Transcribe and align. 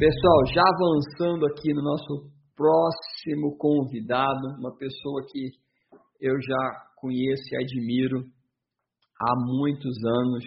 Pessoal, 0.00 0.46
já 0.46 0.62
avançando 0.64 1.44
aqui 1.44 1.74
no 1.74 1.82
nosso 1.82 2.32
próximo 2.56 3.54
convidado, 3.58 4.56
uma 4.58 4.74
pessoa 4.74 5.20
que 5.30 5.50
eu 6.18 6.40
já 6.40 6.72
conheço 6.96 7.42
e 7.52 7.56
admiro 7.62 8.24
há 9.20 9.34
muitos 9.44 9.92
anos, 10.02 10.44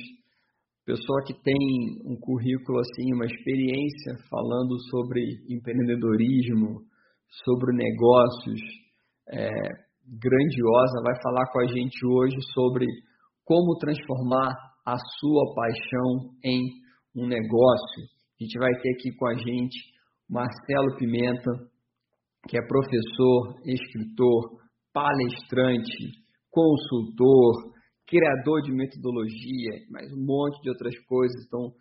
pessoa 0.84 1.22
que 1.28 1.36
tem 1.44 1.56
um 2.04 2.18
currículo 2.20 2.80
assim, 2.80 3.14
uma 3.14 3.28
experiência 3.28 4.18
falando 4.28 4.74
sobre 4.90 5.22
empreendedorismo, 5.48 6.82
sobre 7.46 7.78
negócios, 7.78 8.60
é, 9.30 9.50
grandiosa, 10.18 11.04
vai 11.04 11.14
falar 11.22 11.46
com 11.52 11.60
a 11.60 11.68
gente 11.68 12.04
hoje 12.08 12.38
sobre 12.56 12.88
como 13.46 13.78
transformar 13.78 14.50
a 14.84 14.98
sua 14.98 15.54
paixão 15.54 16.34
em 16.44 16.60
um 17.16 17.28
negócio. 17.28 18.13
A 18.40 18.44
gente 18.44 18.58
vai 18.58 18.72
ter 18.82 18.90
aqui 18.92 19.12
com 19.16 19.28
a 19.28 19.36
gente 19.36 19.78
Marcelo 20.30 20.98
Pimenta, 20.98 21.52
que 22.48 22.58
é 22.58 22.68
professor, 22.68 23.62
escritor, 23.66 24.60
palestrante, 24.92 26.12
consultor, 26.50 27.74
criador 28.08 28.62
de 28.64 28.72
metodologia, 28.74 29.86
mais 29.90 30.12
um 30.12 30.26
monte 30.26 30.62
de 30.62 30.70
outras 30.70 30.98
coisas. 31.06 31.46
Então, 31.46 31.72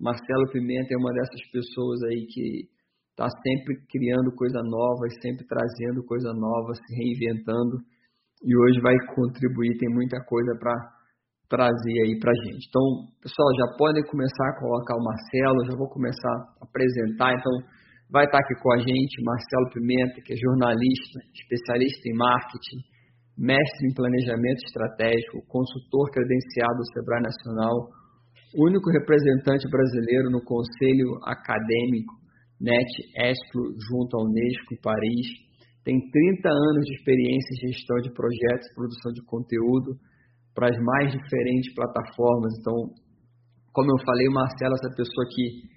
Marcelo 0.00 0.50
Pimenta 0.52 0.94
é 0.94 0.96
uma 0.96 1.12
dessas 1.12 1.42
pessoas 1.50 2.02
aí 2.04 2.26
que 2.26 2.68
está 3.10 3.28
sempre 3.42 3.76
criando 3.88 4.34
coisa 4.36 4.60
nova, 4.62 5.08
sempre 5.22 5.46
trazendo 5.46 6.04
coisa 6.04 6.32
nova, 6.32 6.74
se 6.74 6.94
reinventando 6.94 7.78
e 8.44 8.54
hoje 8.54 8.80
vai 8.80 8.94
contribuir, 9.14 9.78
tem 9.78 9.88
muita 9.88 10.22
coisa 10.24 10.52
para 10.58 10.95
trazer 11.48 11.96
aí 12.04 12.18
para 12.18 12.34
gente. 12.46 12.66
Então, 12.68 12.82
pessoal, 13.22 13.48
já 13.58 13.76
podem 13.78 14.02
começar 14.06 14.46
a 14.50 14.58
colocar 14.58 14.94
o 14.94 15.04
Marcelo, 15.04 15.66
já 15.66 15.74
vou 15.76 15.88
começar 15.88 16.34
a 16.60 16.64
apresentar. 16.66 17.34
Então, 17.34 17.54
vai 18.10 18.24
estar 18.26 18.38
aqui 18.38 18.54
com 18.62 18.72
a 18.74 18.78
gente 18.78 19.22
Marcelo 19.22 19.70
Pimenta, 19.72 20.20
que 20.22 20.34
é 20.34 20.36
jornalista, 20.36 21.16
especialista 21.34 22.02
em 22.08 22.16
marketing, 22.16 22.80
mestre 23.38 23.82
em 23.86 23.94
planejamento 23.94 24.62
estratégico, 24.66 25.46
consultor 25.46 26.10
credenciado 26.10 26.78
do 26.78 26.90
Sebrae 26.92 27.22
Nacional, 27.22 27.76
único 28.56 28.90
representante 28.90 29.68
brasileiro 29.68 30.30
no 30.30 30.42
Conselho 30.42 31.18
Acadêmico 31.24 32.26
NET 32.60 32.88
ESCLO 33.14 33.76
junto 33.76 34.16
à 34.16 34.24
Unesco 34.24 34.72
em 34.72 34.80
Paris, 34.80 35.26
tem 35.84 36.00
30 36.00 36.48
anos 36.48 36.84
de 36.84 36.94
experiência 36.94 37.54
em 37.54 37.70
gestão 37.70 37.96
de 37.98 38.10
projetos 38.12 38.74
produção 38.74 39.12
de 39.12 39.22
conteúdo 39.24 39.94
para 40.56 40.72
as 40.72 40.78
mais 40.82 41.12
diferentes 41.12 41.74
plataformas. 41.74 42.56
Então, 42.58 42.74
como 43.76 43.92
eu 43.92 44.04
falei, 44.04 44.26
Marcelo 44.32 44.72
é 44.72 44.78
essa 44.80 44.96
pessoa 44.96 45.24
que 45.28 45.68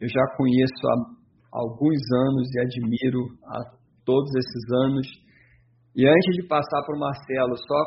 eu 0.00 0.08
já 0.08 0.24
conheço 0.34 0.82
há 0.88 1.60
alguns 1.60 2.00
anos 2.00 2.48
e 2.48 2.58
admiro 2.58 3.22
há 3.44 3.76
todos 4.06 4.32
esses 4.34 4.64
anos. 4.88 5.06
E 5.94 6.08
antes 6.08 6.32
de 6.40 6.48
passar 6.48 6.80
para 6.82 6.96
o 6.96 6.98
Marcelo, 6.98 7.54
só 7.60 7.80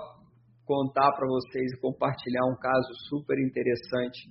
contar 0.65 1.11
para 1.17 1.27
vocês 1.27 1.73
e 1.73 1.81
compartilhar 1.81 2.45
um 2.45 2.55
caso 2.61 2.93
super 3.09 3.37
interessante 3.41 4.29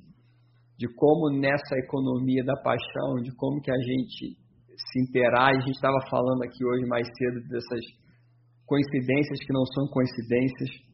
de 0.79 0.87
como 0.95 1.31
nessa 1.31 1.75
economia 1.83 2.45
da 2.45 2.55
paixão, 2.63 3.23
de 3.23 3.35
como 3.35 3.61
que 3.61 3.71
a 3.71 3.79
gente 3.79 4.39
se 4.75 5.01
interage. 5.03 5.59
A 5.59 5.67
gente 5.67 5.77
estava 5.77 5.99
falando 6.11 6.43
aqui 6.43 6.65
hoje 6.65 6.87
mais 6.87 7.07
cedo 7.19 7.41
dessas 7.49 7.83
coincidências 8.67 9.39
que 9.47 9.53
não 9.53 9.65
são 9.67 9.87
coincidências. 9.89 10.94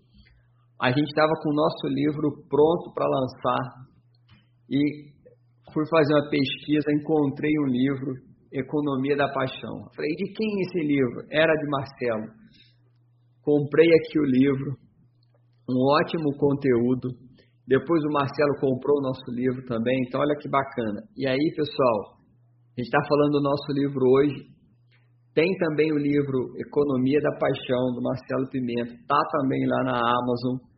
A 0.81 0.89
gente 0.89 1.09
estava 1.09 1.33
com 1.43 1.51
o 1.51 1.55
nosso 1.55 1.87
livro 1.89 2.41
pronto 2.49 2.95
para 2.95 3.05
lançar 3.05 3.85
e 4.71 4.81
fui 5.75 5.85
fazer 5.91 6.15
uma 6.15 6.31
pesquisa, 6.31 6.89
encontrei 6.89 7.53
um 7.61 7.69
livro, 7.69 8.15
Economia 8.51 9.15
da 9.15 9.29
Paixão. 9.29 9.85
Falei, 9.95 10.11
de 10.17 10.33
quem 10.33 10.49
é 10.49 10.63
esse 10.63 10.81
livro? 10.81 11.21
Era 11.31 11.53
de 11.55 11.69
Marcelo. 11.69 12.33
Comprei 13.43 13.89
aqui 13.93 14.19
o 14.19 14.25
livro, 14.25 14.77
um 15.69 15.77
ótimo 16.01 16.33
conteúdo. 16.39 17.13
Depois 17.69 18.03
o 18.03 18.13
Marcelo 18.13 18.57
comprou 18.59 18.99
o 18.99 19.03
nosso 19.03 19.31
livro 19.31 19.63
também, 19.67 20.01
então 20.09 20.21
olha 20.21 20.35
que 20.41 20.49
bacana. 20.49 21.03
E 21.15 21.29
aí, 21.29 21.55
pessoal, 21.55 22.17
a 22.17 22.81
gente 22.81 22.89
está 22.89 22.99
falando 23.07 23.33
do 23.33 23.43
nosso 23.43 23.71
livro 23.73 24.01
hoje. 24.01 24.49
Tem 25.35 25.47
também 25.59 25.93
o 25.93 25.99
livro 25.99 26.57
Economia 26.57 27.21
da 27.21 27.37
Paixão, 27.39 27.93
do 27.95 28.03
Marcelo 28.03 28.49
Pimenta. 28.51 28.95
Está 28.95 29.21
também 29.31 29.61
lá 29.67 29.85
na 29.85 29.99
Amazon. 30.01 30.70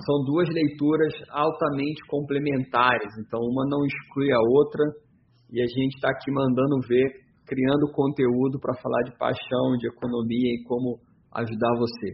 São 0.00 0.24
duas 0.24 0.48
leituras 0.48 1.12
altamente 1.30 2.00
complementares, 2.08 3.12
então 3.20 3.40
uma 3.40 3.66
não 3.68 3.84
exclui 3.84 4.32
a 4.32 4.40
outra. 4.40 4.84
E 5.52 5.60
a 5.60 5.66
gente 5.66 5.94
está 5.96 6.08
aqui 6.08 6.32
mandando 6.32 6.80
ver, 6.88 7.06
criando 7.44 7.92
conteúdo 7.92 8.58
para 8.58 8.80
falar 8.80 9.02
de 9.04 9.16
paixão, 9.18 9.76
de 9.76 9.86
economia 9.86 10.56
e 10.56 10.64
como 10.64 10.96
ajudar 11.36 11.76
você. 11.76 12.08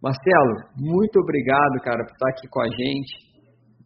Marcelo, 0.00 0.54
muito 0.78 1.18
obrigado, 1.18 1.82
cara, 1.82 2.04
por 2.06 2.12
estar 2.12 2.30
aqui 2.30 2.48
com 2.48 2.62
a 2.62 2.68
gente. 2.68 3.12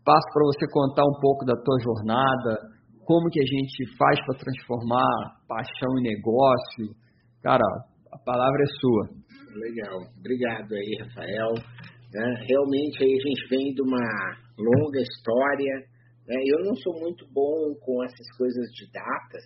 Passo 0.05 0.29
para 0.33 0.45
você 0.45 0.67
contar 0.71 1.03
um 1.03 1.19
pouco 1.19 1.45
da 1.45 1.57
tua 1.57 1.79
jornada, 1.81 2.61
como 3.05 3.31
que 3.31 3.41
a 3.41 3.47
gente 3.47 3.97
faz 3.97 4.21
para 4.27 4.39
transformar 4.39 5.41
paixão 5.49 5.99
em 5.99 6.03
negócio. 6.03 6.95
Cara, 7.43 7.65
a 8.13 8.19
palavra 8.25 8.63
é 8.63 8.71
sua. 8.79 9.25
Legal, 9.59 9.99
obrigado 10.19 10.73
aí, 10.75 10.99
Rafael. 11.01 11.74
É, 12.15 12.47
realmente 12.47 13.03
aí 13.03 13.13
a 13.13 13.29
gente 13.29 13.49
vem 13.51 13.75
de 13.75 13.83
uma 13.83 14.05
longa 14.57 15.01
história. 15.01 15.75
Né? 16.29 16.37
Eu 16.47 16.65
não 16.65 16.75
sou 16.77 16.95
muito 17.01 17.27
bom 17.33 17.75
com 17.81 18.05
essas 18.05 18.29
coisas 18.39 18.71
de 18.73 18.87
datas, 18.93 19.45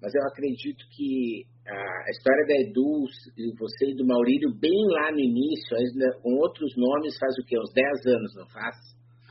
mas 0.00 0.14
eu 0.14 0.22
acredito 0.28 0.84
que 0.94 1.46
a 1.62 2.10
história 2.10 2.44
da 2.46 2.56
Edu, 2.66 3.06
e 3.38 3.54
você 3.54 3.90
e 3.90 3.96
do 3.96 4.04
Maurílio, 4.04 4.50
bem 4.58 4.82
lá 4.98 5.12
no 5.12 5.20
início, 5.20 5.78
com 6.20 6.34
outros 6.42 6.74
nomes, 6.76 7.16
faz 7.18 7.32
o 7.38 7.46
quê? 7.46 7.54
Uns 7.56 7.72
10 7.72 8.18
anos, 8.18 8.34
não 8.34 8.48
faz? 8.50 8.74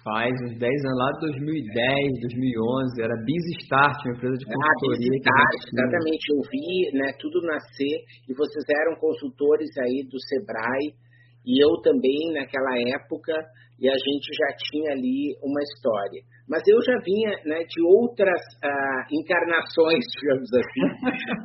Faz 0.02 0.31
uns 0.47 0.58
10 0.58 0.64
anos, 0.64 0.97
lá 0.97 1.12
de 1.12 1.20
2010, 1.28 2.22
2011, 2.24 3.03
era 3.03 3.16
BizStart, 3.22 4.00
uma 4.02 4.16
empresa 4.16 4.38
de 4.40 4.46
consultoria. 4.47 4.97
Ah, 4.97 5.12
BizStart, 5.12 5.62
exatamente, 5.75 6.24
eu 6.31 6.40
vi 6.50 6.97
né, 6.97 7.08
tudo 7.20 7.38
nascer, 7.44 7.96
e 8.25 8.34
vocês 8.34 8.66
eram 8.66 8.96
consultores 8.97 9.70
aí 9.78 10.08
do 10.08 10.18
Sebrae, 10.18 10.96
e 11.46 11.63
eu 11.63 11.81
também 11.81 12.34
naquela 12.34 12.78
época, 12.78 13.34
e 13.79 13.90
a 13.90 13.97
gente 13.97 14.29
já 14.38 14.50
tinha 14.69 14.91
ali 14.94 15.34
uma 15.41 15.62
história. 15.62 16.22
Mas 16.47 16.62
eu 16.68 16.78
já 16.85 17.00
vinha 17.02 17.31
né, 17.46 17.63
de 17.66 17.81
outras 17.81 18.41
ah, 18.63 19.03
encarnações, 19.09 20.06
digamos 20.22 20.50
assim, 20.53 20.85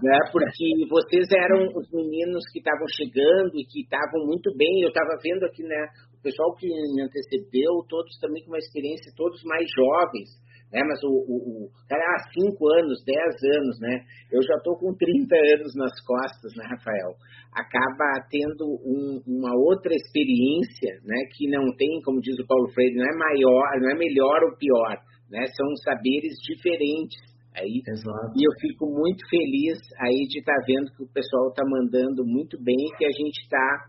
né, 0.03 0.19
porque 0.33 0.67
vocês 0.91 1.27
eram 1.33 1.65
os 1.73 1.89
meninos 1.93 2.45
que 2.53 2.59
estavam 2.59 2.87
chegando 2.93 3.57
e 3.57 3.65
que 3.65 3.81
estavam 3.81 4.27
muito 4.27 4.53
bem. 4.57 4.83
Eu 4.83 4.89
estava 4.89 5.17
vendo 5.23 5.45
aqui, 5.47 5.63
né, 5.63 5.81
o 6.13 6.23
pessoal 6.23 6.55
que 6.57 6.67
me 6.69 7.03
antecedeu, 7.03 7.73
todos 7.89 8.19
também 8.21 8.45
com 8.45 8.51
uma 8.51 8.59
experiência, 8.59 9.13
todos 9.17 9.41
mais 9.45 9.65
jovens 9.73 10.46
né? 10.73 10.81
Mas 10.83 11.03
o, 11.05 11.11
o, 11.11 11.37
o 11.67 11.71
cara, 11.89 12.03
há 12.03 12.19
5 12.33 12.57
anos, 12.79 13.03
10 13.05 13.19
anos, 13.57 13.81
né? 13.81 14.05
Eu 14.31 14.43
já 14.43 14.55
estou 14.57 14.77
com 14.79 14.95
30 14.95 15.35
anos 15.59 15.75
nas 15.77 15.95
costas, 16.05 16.53
né, 16.57 16.65
Rafael? 16.71 17.15
Acaba 17.55 18.27
tendo 18.31 18.65
um, 18.85 19.23
uma 19.27 19.55
outra 19.55 19.95
experiência, 19.95 21.01
né? 21.05 21.17
Que 21.37 21.49
não 21.49 21.75
tem, 21.77 22.01
como 22.03 22.21
diz 22.21 22.39
o 22.39 22.47
Paulo 22.47 22.69
Freire, 22.73 22.97
não 22.97 23.07
é 23.07 23.17
maior, 23.17 23.81
não 23.81 23.91
é 23.91 23.95
melhor 23.95 24.45
ou 24.45 24.57
pior, 24.57 24.97
né? 25.31 25.45
São 25.55 25.77
saberes 25.85 26.35
diferentes. 26.43 27.37
Aí, 27.57 27.81
Exato. 27.89 28.37
e 28.37 28.45
eu 28.45 28.53
fico 28.61 28.85
muito 28.85 29.25
feliz 29.31 29.79
aí 30.05 30.29
de 30.29 30.41
estar 30.41 30.53
tá 30.53 30.65
vendo 30.67 30.93
que 30.93 31.05
o 31.05 31.09
pessoal 31.09 31.49
está 31.49 31.65
mandando 31.65 32.23
muito 32.27 32.63
bem 32.63 32.77
e 32.77 32.97
que 32.99 33.07
a 33.07 33.11
gente 33.11 33.41
está 33.41 33.89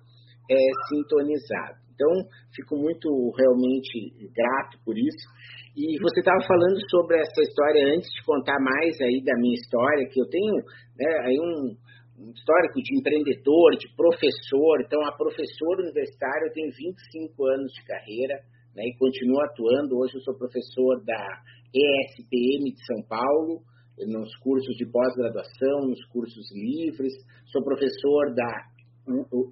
é, 0.50 0.56
sintonizado. 0.88 1.87
Então, 1.98 2.14
fico 2.54 2.78
muito 2.78 3.10
realmente 3.34 4.14
grato 4.30 4.78
por 4.86 4.94
isso. 4.94 5.26
E 5.76 5.98
você 5.98 6.22
estava 6.22 6.38
falando 6.46 6.78
sobre 6.94 7.18
essa 7.18 7.42
história 7.42 7.98
antes 7.98 8.06
de 8.14 8.22
contar 8.24 8.58
mais 8.62 8.94
aí 9.02 9.18
da 9.26 9.34
minha 9.42 9.58
história, 9.58 10.06
que 10.06 10.22
eu 10.22 10.30
tenho 10.30 10.62
né, 10.94 11.10
aí 11.26 11.38
um, 11.42 11.74
um 12.22 12.30
histórico 12.30 12.78
de 12.82 13.00
empreendedor, 13.02 13.74
de 13.82 13.90
professor. 13.98 14.82
Então, 14.86 15.02
a 15.06 15.18
professora 15.18 15.82
universitária, 15.82 16.46
eu 16.46 16.54
tenho 16.54 16.70
25 16.70 17.46
anos 17.46 17.74
de 17.74 17.84
carreira, 17.84 18.46
né, 18.78 18.86
e 18.86 18.98
continuo 18.98 19.42
atuando. 19.42 19.98
Hoje 19.98 20.14
eu 20.18 20.22
sou 20.22 20.38
professor 20.38 21.02
da 21.04 21.42
ESPM 21.74 22.78
de 22.78 22.86
São 22.86 23.02
Paulo, 23.10 23.66
nos 24.06 24.36
cursos 24.38 24.78
de 24.78 24.86
pós-graduação, 24.86 25.90
nos 25.90 26.06
cursos 26.14 26.46
livres. 26.54 27.14
Sou 27.52 27.64
professor 27.64 28.36
da 28.36 28.78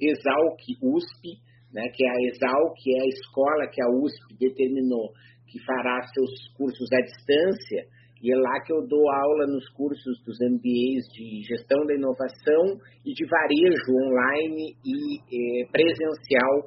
Exalc 0.01 0.61
USP, 0.81 1.41
né, 1.75 1.83
que 1.93 2.05
é 2.05 2.09
a 2.09 2.21
Exalc, 2.31 2.73
que 2.81 2.95
é 2.95 3.01
a 3.01 3.07
escola 3.07 3.67
que 3.67 3.83
a 3.83 3.89
USP 3.91 4.39
determinou 4.39 5.11
que 5.45 5.59
fará 5.65 6.01
seus 6.07 6.31
cursos 6.57 6.87
à 6.91 7.01
distância, 7.01 7.85
e 8.23 8.31
é 8.31 8.35
lá 8.35 8.61
que 8.65 8.71
eu 8.73 8.87
dou 8.87 9.11
aula 9.11 9.45
nos 9.45 9.67
cursos 9.69 10.23
dos 10.23 10.37
MBAs 10.39 11.03
de 11.13 11.43
gestão 11.43 11.85
da 11.85 11.93
inovação 11.93 12.79
e 13.05 13.13
de 13.13 13.25
varejo 13.27 13.91
online 14.07 14.73
e 14.83 15.19
eh, 15.19 15.67
presencial 15.69 16.63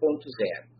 4.0 0.00 0.70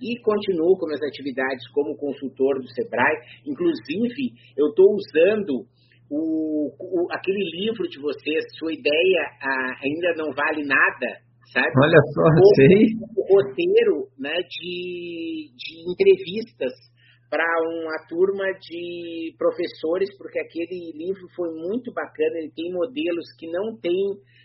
e 0.00 0.18
continuo 0.22 0.78
com 0.78 0.86
minhas 0.86 1.02
atividades 1.02 1.68
como 1.74 1.94
consultor 1.94 2.58
do 2.58 2.68
Sebrae. 2.72 3.20
Inclusive, 3.46 4.32
eu 4.56 4.68
estou 4.68 4.96
usando 4.96 5.66
o, 6.10 6.72
o, 6.80 7.06
aquele 7.12 7.44
livro 7.52 7.86
de 7.86 8.00
vocês, 8.00 8.44
Sua 8.58 8.72
Ideia 8.72 9.22
ah, 9.42 9.74
Ainda 9.84 10.14
Não 10.16 10.32
Vale 10.32 10.64
Nada, 10.64 11.20
Olha 11.58 12.00
só, 12.14 12.22
o, 12.22 12.54
sei. 12.54 12.94
O 13.16 13.22
roteiro 13.34 14.06
né, 14.18 14.34
de, 14.48 15.50
de 15.56 15.90
entrevistas 15.90 16.72
para 17.30 17.46
uma 17.62 18.06
turma 18.08 18.44
de 18.60 19.34
professores, 19.38 20.10
porque 20.18 20.38
aquele 20.38 20.92
livro 20.94 21.26
foi 21.34 21.48
muito 21.54 21.92
bacana, 21.92 22.38
ele 22.38 22.52
tem 22.54 22.72
modelos 22.72 23.26
que 23.38 23.46
não 23.46 23.76
tem 23.78 23.94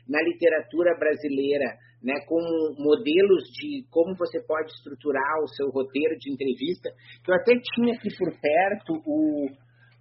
na 0.08 0.22
literatura 0.22 0.96
brasileira, 0.98 1.66
né, 2.04 2.14
como 2.28 2.76
modelos 2.78 3.44
de 3.58 3.84
como 3.90 4.16
você 4.16 4.40
pode 4.46 4.72
estruturar 4.72 5.42
o 5.44 5.48
seu 5.48 5.70
roteiro 5.70 6.16
de 6.18 6.32
entrevista, 6.32 6.90
que 7.24 7.32
eu 7.32 7.36
até 7.36 7.54
tinha 7.74 7.96
aqui 7.96 8.10
por 8.18 8.30
perto, 8.40 8.94
o, 9.06 9.50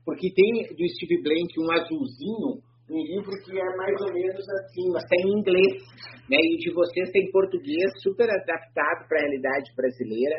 porque 0.05 0.29
tem 0.35 0.69
do 0.77 0.89
Steve 0.89 1.23
Blank 1.23 1.57
um 1.59 1.73
azulzinho, 1.73 2.61
um 2.91 3.01
livro 3.01 3.33
que 3.45 3.59
é 3.59 3.77
mais 3.77 4.01
ou 4.01 4.13
menos 4.13 4.45
assim, 4.61 4.91
mas 4.93 5.05
tem 5.09 5.21
em 5.25 5.39
inglês, 5.39 5.83
né, 6.29 6.37
e 6.37 6.57
de 6.59 6.73
vocês 6.73 7.11
tem 7.11 7.31
português 7.31 7.91
super 8.03 8.29
adaptado 8.29 9.09
para 9.09 9.19
a 9.19 9.23
realidade 9.23 9.73
brasileira, 9.77 10.37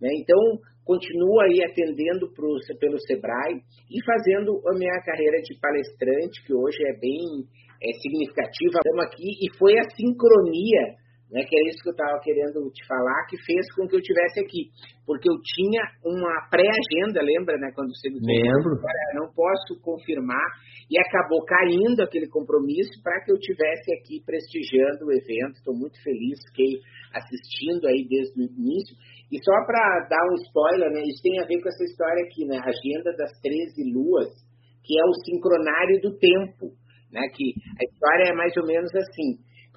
né, 0.00 0.10
então 0.14 0.38
continuo 0.84 1.40
aí 1.40 1.64
atendendo 1.64 2.30
pro, 2.32 2.56
pelo 2.78 2.98
Sebrae 3.00 3.58
e 3.90 4.04
fazendo 4.04 4.60
a 4.68 4.78
minha 4.78 5.02
carreira 5.04 5.42
de 5.42 5.58
palestrante, 5.58 6.44
que 6.46 6.54
hoje 6.54 6.78
é 6.86 7.00
bem 7.00 7.42
é, 7.82 7.92
significativa. 8.00 8.78
Estamos 8.78 9.04
aqui 9.04 9.28
e 9.42 9.58
foi 9.58 9.74
a 9.78 9.90
sincronia, 9.90 10.94
né, 11.36 11.44
que 11.44 11.52
é 11.52 11.68
isso 11.68 11.84
que 11.84 11.92
eu 11.92 11.92
estava 11.92 12.16
querendo 12.24 12.64
te 12.72 12.80
falar, 12.88 13.28
que 13.28 13.36
fez 13.44 13.68
com 13.76 13.84
que 13.84 13.92
eu 13.92 14.00
tivesse 14.00 14.40
aqui. 14.40 14.72
Porque 15.04 15.28
eu 15.28 15.36
tinha 15.44 15.84
uma 16.00 16.48
pré-agenda, 16.48 17.20
lembra, 17.20 17.60
né, 17.60 17.68
quando 17.76 17.92
você 17.92 18.08
me 18.08 18.24
Lembro. 18.24 18.80
Não 19.20 19.28
posso 19.36 19.76
confirmar, 19.84 20.48
e 20.88 20.96
acabou 20.96 21.44
caindo 21.44 22.00
aquele 22.00 22.26
compromisso 22.26 22.96
para 23.04 23.20
que 23.20 23.30
eu 23.30 23.36
tivesse 23.36 23.92
aqui 24.00 24.24
prestigiando 24.24 25.04
o 25.04 25.12
evento. 25.12 25.60
Estou 25.60 25.76
muito 25.76 26.00
feliz, 26.00 26.40
fiquei 26.48 26.80
assistindo 27.12 27.84
aí 27.84 28.00
desde 28.08 28.32
o 28.40 28.48
início. 28.56 28.96
E 29.28 29.36
só 29.44 29.52
para 29.68 30.08
dar 30.08 30.24
um 30.32 30.40
spoiler, 30.40 30.88
né, 30.88 31.04
isso 31.04 31.20
tem 31.20 31.36
a 31.36 31.44
ver 31.44 31.60
com 31.60 31.68
essa 31.68 31.84
história 31.84 32.24
aqui, 32.24 32.48
né, 32.48 32.56
Agenda 32.64 33.12
das 33.12 33.36
13 33.44 33.92
Luas, 33.92 34.32
que 34.80 34.96
é 34.96 35.04
o 35.04 35.12
sincronário 35.20 36.00
do 36.00 36.16
tempo, 36.16 36.72
né, 37.12 37.28
que 37.28 37.52
a 37.76 37.84
história 37.84 38.32
é 38.32 38.32
mais 38.32 38.56
ou 38.56 38.64
menos 38.64 38.88
assim, 38.94 39.36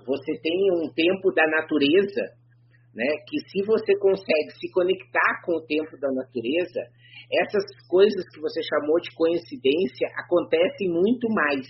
você 0.10 0.34
tem 0.42 0.72
um 0.74 0.90
tempo 0.90 1.32
da 1.32 1.46
natureza, 1.46 2.34
né, 2.96 3.06
que 3.30 3.38
se 3.46 3.62
você 3.62 3.96
consegue 4.00 4.50
se 4.58 4.72
conectar 4.74 5.46
com 5.46 5.54
o 5.54 5.62
tempo 5.62 5.96
da 6.02 6.10
natureza, 6.12 6.82
essas 7.32 7.64
coisas 7.88 8.26
que 8.34 8.42
você 8.42 8.60
chamou 8.64 9.00
de 9.00 9.14
coincidência 9.14 10.10
acontecem 10.18 10.90
muito 10.90 11.30
mais. 11.30 11.68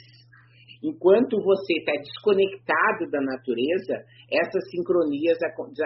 Enquanto 0.79 1.35
você 1.43 1.73
está 1.79 1.91
desconectado 1.91 3.11
da 3.11 3.19
natureza, 3.19 3.99
essas 4.31 4.63
sincronias 4.71 5.37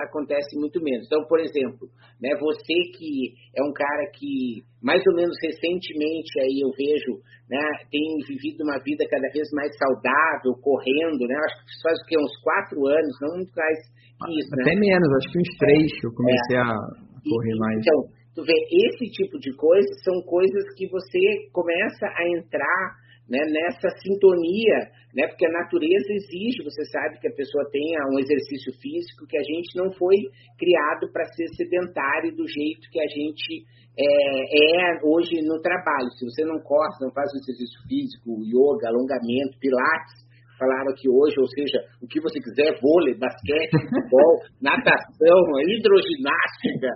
acontecem 0.05 0.59
muito 0.59 0.77
menos. 0.83 1.07
Então, 1.07 1.25
por 1.25 1.39
exemplo, 1.39 1.89
né, 2.21 2.29
você 2.37 2.73
que 2.93 3.33
é 3.57 3.63
um 3.65 3.73
cara 3.73 4.05
que 4.13 4.61
mais 4.77 5.01
ou 5.07 5.15
menos 5.15 5.33
recentemente 5.41 6.29
aí 6.45 6.61
eu 6.61 6.69
vejo, 6.77 7.17
né, 7.49 7.63
tem 7.89 8.21
vivido 8.27 8.61
uma 8.61 8.77
vida 8.85 9.01
cada 9.09 9.29
vez 9.33 9.49
mais 9.53 9.73
saudável, 9.81 10.53
correndo, 10.61 11.25
né? 11.25 11.35
Acho 11.41 11.57
que 11.65 11.81
faz 11.81 11.97
o 11.97 12.05
que 12.05 12.19
uns 12.19 12.35
quatro 12.43 12.85
anos, 12.85 13.13
não 13.21 13.37
muito 13.41 13.53
mais 13.57 13.79
que 14.21 14.29
isso, 14.37 14.51
né? 14.53 14.61
Até 14.61 14.75
menos, 14.77 15.09
acho 15.09 15.31
que 15.33 15.39
uns 15.41 15.53
três 15.57 15.89
que 15.99 16.05
eu 16.05 16.13
comecei 16.13 16.57
é. 16.57 16.61
a 16.61 16.69
correr 17.25 17.55
mais. 17.57 17.79
Então, 17.81 17.97
tu 18.35 18.41
vê, 18.45 18.53
esse 18.53 19.09
tipo 19.09 19.39
de 19.39 19.55
coisas 19.57 20.03
são 20.03 20.21
coisas 20.21 20.63
que 20.77 20.85
você 20.85 21.49
começa 21.51 22.05
a 22.05 22.23
entrar 22.37 23.01
né, 23.29 23.39
nessa 23.39 23.89
sintonia, 24.01 24.91
né, 25.15 25.27
porque 25.27 25.45
a 25.45 25.51
natureza 25.51 26.11
exige, 26.11 26.63
você 26.63 26.83
sabe, 26.91 27.19
que 27.19 27.27
a 27.27 27.35
pessoa 27.35 27.63
tenha 27.71 27.99
um 28.11 28.19
exercício 28.19 28.73
físico, 28.81 29.27
que 29.27 29.37
a 29.37 29.43
gente 29.43 29.77
não 29.77 29.91
foi 29.93 30.17
criado 30.57 31.11
para 31.11 31.25
ser 31.33 31.47
sedentário 31.55 32.35
do 32.35 32.47
jeito 32.47 32.89
que 32.91 32.99
a 32.99 33.07
gente 33.07 33.63
é, 33.97 34.03
é, 34.03 34.99
hoje 35.03 35.41
no 35.45 35.61
trabalho. 35.61 36.09
Se 36.17 36.25
você 36.25 36.43
não 36.43 36.59
corre, 36.61 36.97
não 36.99 37.11
faz 37.13 37.29
um 37.33 37.39
exercício 37.39 37.79
físico, 37.87 38.41
yoga, 38.41 38.89
alongamento, 38.89 39.59
pilates, 39.61 40.23
falaram 40.57 40.91
aqui 40.91 41.09
hoje, 41.09 41.35
ou 41.39 41.47
seja, 41.47 41.77
o 42.01 42.07
que 42.07 42.21
você 42.21 42.39
quiser, 42.39 42.79
vôlei, 42.81 43.15
basquete, 43.17 43.71
futebol, 43.71 44.33
natação, 44.61 45.39
hidroginástica, 45.67 46.89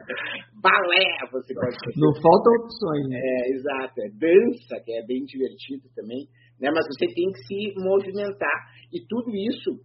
balé, 0.61 1.05
você 1.31 1.53
pode 1.53 1.75
fazer. 1.77 1.99
Não 1.99 2.13
faltam 2.21 2.51
opções, 2.63 3.07
né? 3.09 3.19
É, 3.19 3.51
exato, 3.51 4.01
é 4.01 4.09
dança, 4.09 4.83
que 4.83 4.91
é 4.93 5.05
bem 5.05 5.23
divertido 5.25 5.87
também, 5.95 6.27
né? 6.59 6.69
Mas 6.73 6.85
você 6.87 7.05
tem 7.07 7.31
que 7.31 7.39
se 7.45 7.73
movimentar. 7.77 8.57
E 8.93 9.05
tudo 9.07 9.29
isso 9.35 9.79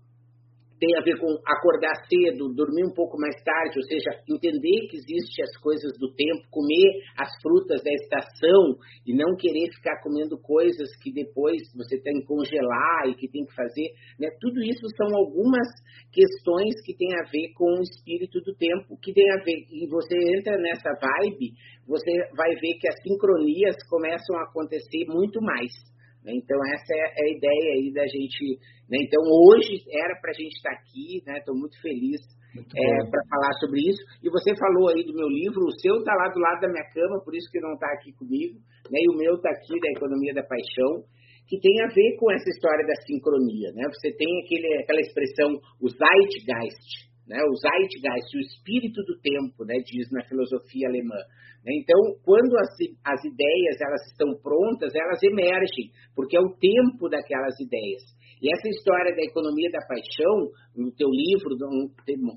tem 0.83 0.99
a 0.99 1.05
ver 1.07 1.15
com 1.15 1.31
acordar 1.47 1.95
cedo, 2.11 2.53
dormir 2.53 2.83
um 2.83 2.93
pouco 2.93 3.15
mais 3.17 3.39
tarde, 3.45 3.79
ou 3.79 3.87
seja, 3.87 4.19
entender 4.27 4.91
que 4.91 4.99
existem 4.99 5.47
as 5.47 5.55
coisas 5.63 5.95
do 5.95 6.11
tempo, 6.11 6.43
comer 6.51 7.07
as 7.15 7.31
frutas 7.41 7.79
da 7.85 7.93
estação 7.95 8.75
e 9.07 9.15
não 9.15 9.37
querer 9.39 9.71
ficar 9.79 10.03
comendo 10.03 10.35
coisas 10.43 10.91
que 10.99 11.15
depois 11.15 11.63
você 11.79 12.03
tem 12.03 12.19
que 12.19 12.27
congelar 12.27 13.07
e 13.07 13.15
que 13.15 13.31
tem 13.31 13.47
que 13.47 13.55
fazer. 13.55 13.95
Né? 14.19 14.27
Tudo 14.41 14.59
isso 14.59 14.83
são 14.99 15.07
algumas 15.15 15.71
questões 16.11 16.75
que 16.83 16.99
têm 16.99 17.15
a 17.15 17.31
ver 17.31 17.55
com 17.55 17.79
o 17.79 17.87
espírito 17.87 18.41
do 18.41 18.53
tempo, 18.59 18.99
que 18.99 19.15
tem 19.15 19.31
a 19.31 19.39
ver, 19.39 19.63
e 19.71 19.87
você 19.87 20.19
entra 20.35 20.59
nessa 20.59 20.91
vibe, 20.99 21.55
você 21.87 22.11
vai 22.35 22.51
ver 22.59 22.75
que 22.83 22.89
as 22.89 22.99
sincronias 23.07 23.77
começam 23.89 24.35
a 24.35 24.51
acontecer 24.51 25.07
muito 25.07 25.41
mais. 25.41 25.92
Né? 26.25 26.33
Então, 26.35 26.59
essa 26.73 26.93
é 26.95 27.25
a 27.25 27.29
ideia 27.31 27.69
aí 27.77 27.93
da 27.93 28.07
gente. 28.07 28.59
Né? 28.89 28.99
Então, 29.03 29.23
hoje 29.27 29.83
era 29.91 30.15
para 30.21 30.31
a 30.31 30.39
gente 30.39 30.55
estar 30.55 30.71
tá 30.71 30.77
aqui, 30.79 31.19
estou 31.19 31.55
né? 31.55 31.61
muito 31.61 31.81
feliz 31.83 32.21
é, 32.57 33.11
para 33.11 33.23
falar 33.29 33.53
sobre 33.59 33.81
isso. 33.81 34.03
E 34.23 34.31
você 34.31 34.55
falou 34.57 34.89
aí 34.91 35.05
do 35.05 35.15
meu 35.15 35.29
livro, 35.29 35.65
o 35.65 35.79
seu 35.81 35.99
está 35.99 36.15
lá 36.15 36.29
do 36.29 36.41
lado 36.41 36.61
da 36.61 36.69
minha 36.69 36.89
cama, 36.93 37.23
por 37.25 37.35
isso 37.35 37.51
que 37.51 37.61
não 37.61 37.75
está 37.75 37.89
aqui 37.93 38.13
comigo, 38.13 38.59
né? 38.91 38.99
e 39.01 39.11
o 39.11 39.19
meu 39.19 39.35
está 39.37 39.51
aqui, 39.51 39.79
da 39.81 39.91
Economia 39.97 40.35
da 40.35 40.43
Paixão, 40.43 41.05
que 41.49 41.59
tem 41.61 41.83
a 41.83 41.89
ver 41.89 42.17
com 42.19 42.31
essa 42.31 42.49
história 42.49 42.87
da 42.87 42.97
sincronia. 43.07 43.73
Né? 43.75 43.85
Você 43.93 44.13
tem 44.15 44.29
aquele, 44.45 44.83
aquela 44.83 45.01
expressão, 45.01 45.59
o 45.81 45.89
Zeitgeist, 45.89 47.12
né? 47.27 47.39
o 47.43 47.55
Zeitgeist, 47.55 48.37
o 48.37 48.41
espírito 48.41 49.03
do 49.03 49.19
tempo, 49.21 49.65
né? 49.65 49.79
diz 49.85 50.11
na 50.11 50.25
filosofia 50.25 50.89
alemã. 50.89 51.19
Né? 51.65 51.73
Então, 51.79 51.99
quando 52.25 52.57
as, 52.59 52.71
as 53.05 53.25
ideias 53.25 53.77
elas 53.81 54.03
estão 54.11 54.35
prontas, 54.43 54.95
elas 54.95 55.23
emergem, 55.23 55.91
porque 56.15 56.37
é 56.37 56.41
o 56.41 56.55
tempo 56.59 57.09
daquelas 57.09 57.59
ideias. 57.61 58.03
E 58.43 58.51
essa 58.51 58.69
história 58.69 59.15
da 59.15 59.23
economia 59.23 59.71
da 59.71 59.87
paixão, 59.87 60.51
no 60.75 60.91
teu 60.91 61.09
livro, 61.09 61.55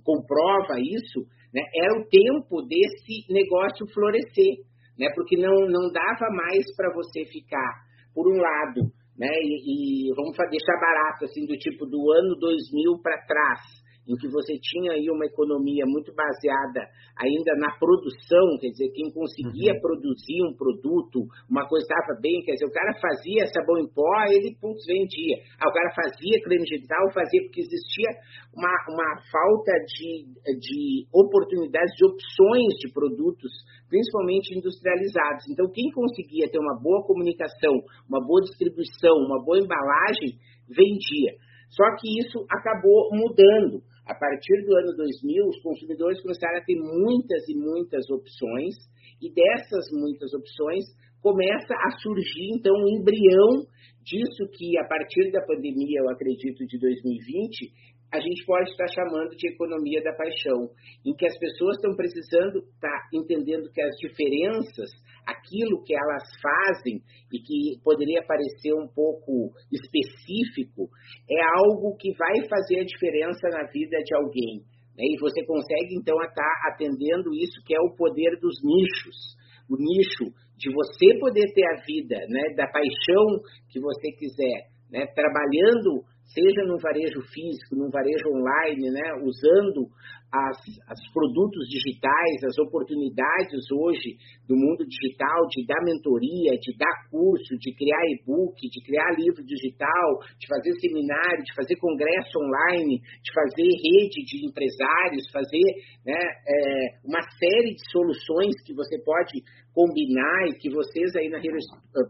comprova 0.04 0.78
isso, 0.78 1.26
né? 1.52 1.62
era 1.74 1.98
o 1.98 2.06
tempo 2.06 2.62
desse 2.62 3.26
negócio 3.34 3.90
florescer, 3.92 4.62
né? 5.00 5.10
porque 5.16 5.36
não, 5.36 5.66
não 5.66 5.90
dava 5.90 6.30
mais 6.30 6.64
para 6.78 6.94
você 6.94 7.26
ficar, 7.26 7.74
por 8.14 8.30
um 8.30 8.38
lado, 8.38 8.94
né? 9.18 9.34
e, 9.34 10.10
e 10.10 10.14
vamos 10.14 10.38
deixar 10.38 10.78
barato, 10.80 11.26
assim, 11.26 11.48
do 11.48 11.58
tipo 11.58 11.88
do 11.88 11.98
ano 12.12 12.38
2000 12.38 13.02
para 13.02 13.26
trás, 13.26 13.62
em 14.08 14.16
que 14.16 14.28
você 14.30 14.54
tinha 14.62 14.94
aí 14.94 15.10
uma 15.10 15.26
economia 15.26 15.86
muito 15.86 16.14
baseada 16.14 16.86
ainda 17.18 17.58
na 17.58 17.74
produção, 17.80 18.58
quer 18.62 18.70
dizer, 18.70 18.94
quem 18.94 19.10
conseguia 19.10 19.74
uhum. 19.74 19.82
produzir 19.82 20.40
um 20.46 20.54
produto, 20.54 21.26
uma 21.50 21.66
coisa 21.68 21.86
estava 21.90 22.20
bem, 22.22 22.42
quer 22.46 22.54
dizer, 22.54 22.66
o 22.66 22.76
cara 22.76 22.94
fazia 23.02 23.50
sabão 23.50 23.82
em 23.82 23.90
pó, 23.90 24.06
ele 24.30 24.54
putz, 24.62 24.86
vendia. 24.86 25.42
Ah, 25.58 25.70
o 25.70 25.74
cara 25.74 25.90
fazia 25.96 26.42
creme 26.44 26.66
digital, 26.66 27.02
fazia 27.14 27.42
porque 27.44 27.62
existia 27.62 28.10
uma, 28.54 28.74
uma 28.94 29.10
falta 29.26 29.74
de, 29.90 30.30
de 30.60 31.08
oportunidades, 31.10 31.96
de 31.98 32.06
opções 32.06 32.78
de 32.78 32.94
produtos, 32.94 33.52
principalmente 33.90 34.54
industrializados. 34.54 35.50
Então, 35.50 35.66
quem 35.74 35.90
conseguia 35.92 36.50
ter 36.50 36.60
uma 36.60 36.78
boa 36.78 37.02
comunicação, 37.06 37.74
uma 38.08 38.22
boa 38.22 38.42
distribuição, 38.42 39.18
uma 39.26 39.42
boa 39.44 39.58
embalagem, 39.58 40.38
vendia. 40.70 41.42
Só 41.70 41.84
que 42.00 42.08
isso 42.22 42.46
acabou 42.50 43.10
mudando 43.12 43.82
A 44.06 44.14
partir 44.14 44.64
do 44.66 44.76
ano 44.78 44.96
2000, 44.96 45.46
os 45.48 45.62
consumidores 45.62 46.22
começaram 46.22 46.58
a 46.58 46.64
ter 46.64 46.76
muitas 46.76 47.50
e 47.50 47.56
muitas 47.56 48.10
opções, 48.10 48.76
e 49.22 49.34
dessas 49.34 49.86
muitas 49.92 50.34
opções 50.34 50.86
começa 51.22 51.74
a 51.74 51.98
surgir 51.98 52.54
então 52.54 52.76
um 52.76 53.00
embrião 53.00 53.66
disso 54.04 54.46
que 54.54 54.78
a 54.78 54.88
partir 54.88 55.32
da 55.32 55.42
pandemia, 55.42 56.02
eu 56.02 56.10
acredito, 56.10 56.66
de 56.68 56.78
2020, 56.78 57.72
a 58.12 58.20
gente 58.20 58.46
pode 58.46 58.70
estar 58.70 58.88
chamando 58.88 59.36
de 59.36 59.48
economia 59.50 60.02
da 60.02 60.14
paixão, 60.14 60.70
em 61.06 61.14
que 61.14 61.26
as 61.26 61.38
pessoas 61.38 61.76
estão 61.78 61.96
precisando 61.96 62.60
estar 62.60 62.88
tá 62.88 63.10
entendendo 63.14 63.72
que 63.72 63.82
as 63.82 63.96
diferenças, 63.98 64.90
aquilo 65.26 65.84
que 65.84 65.94
elas 65.94 66.24
fazem 66.42 67.02
e 67.32 67.40
que 67.40 67.82
poderia 67.84 68.24
parecer 68.26 68.74
um 68.74 68.88
pouco 68.88 69.52
específico, 69.72 70.88
é 71.30 71.42
algo 71.60 71.98
que 71.98 72.14
vai 72.14 72.48
fazer 72.48 72.80
a 72.80 72.86
diferença 72.86 73.50
na 73.50 73.64
vida 73.72 73.98
de 74.04 74.16
alguém. 74.16 74.64
Né? 74.96 75.04
E 75.04 75.20
você 75.20 75.44
consegue 75.46 75.96
então 75.96 76.16
estar 76.24 76.54
atendendo 76.72 77.34
isso 77.34 77.62
que 77.66 77.76
é 77.76 77.80
o 77.80 77.96
poder 77.96 78.40
dos 78.40 78.56
nichos, 78.64 79.36
o 79.70 79.76
nicho 79.76 80.32
de 80.58 80.72
você 80.72 81.20
poder 81.20 81.52
ter 81.54 81.66
a 81.66 81.82
vida, 81.86 82.16
né, 82.30 82.56
da 82.56 82.68
paixão 82.68 83.44
que 83.70 83.80
você 83.80 84.12
quiser, 84.14 84.70
né, 84.90 85.06
trabalhando 85.08 86.06
seja 86.34 86.64
no 86.66 86.78
varejo 86.80 87.22
físico, 87.34 87.76
no 87.76 87.90
varejo 87.90 88.30
online, 88.30 88.90
né, 88.92 89.14
usando 89.24 89.88
as, 90.34 90.58
as 90.90 91.00
produtos 91.14 91.64
digitais, 91.70 92.44
as 92.44 92.58
oportunidades 92.60 93.64
hoje 93.72 94.18
do 94.48 94.56
mundo 94.56 94.84
digital 94.86 95.48
de 95.48 95.66
dar 95.66 95.80
mentoria, 95.86 96.58
de 96.60 96.76
dar 96.78 97.08
curso, 97.10 97.56
de 97.60 97.74
criar 97.76 98.02
e-book, 98.12 98.58
de 98.58 98.84
criar 98.84 99.16
livro 99.16 99.44
digital, 99.46 100.20
de 100.40 100.48
fazer 100.48 100.74
seminário, 100.82 101.44
de 101.44 101.54
fazer 101.56 101.76
congresso 101.78 102.36
online, 102.40 103.00
de 103.00 103.32
fazer 103.32 103.70
rede 103.70 104.20
de 104.26 104.46
empresários, 104.46 105.32
fazer 105.32 105.68
né, 106.06 106.20
é, 106.20 107.00
uma 107.06 107.22
série 107.40 107.76
de 107.76 107.84
soluções 107.92 108.60
que 108.66 108.74
você 108.74 109.00
pode 109.06 109.40
combinar 109.74 110.48
e 110.48 110.58
que 110.58 110.70
vocês 110.70 111.16
aí 111.16 111.30
na 111.30 111.38
Hero 111.38 111.60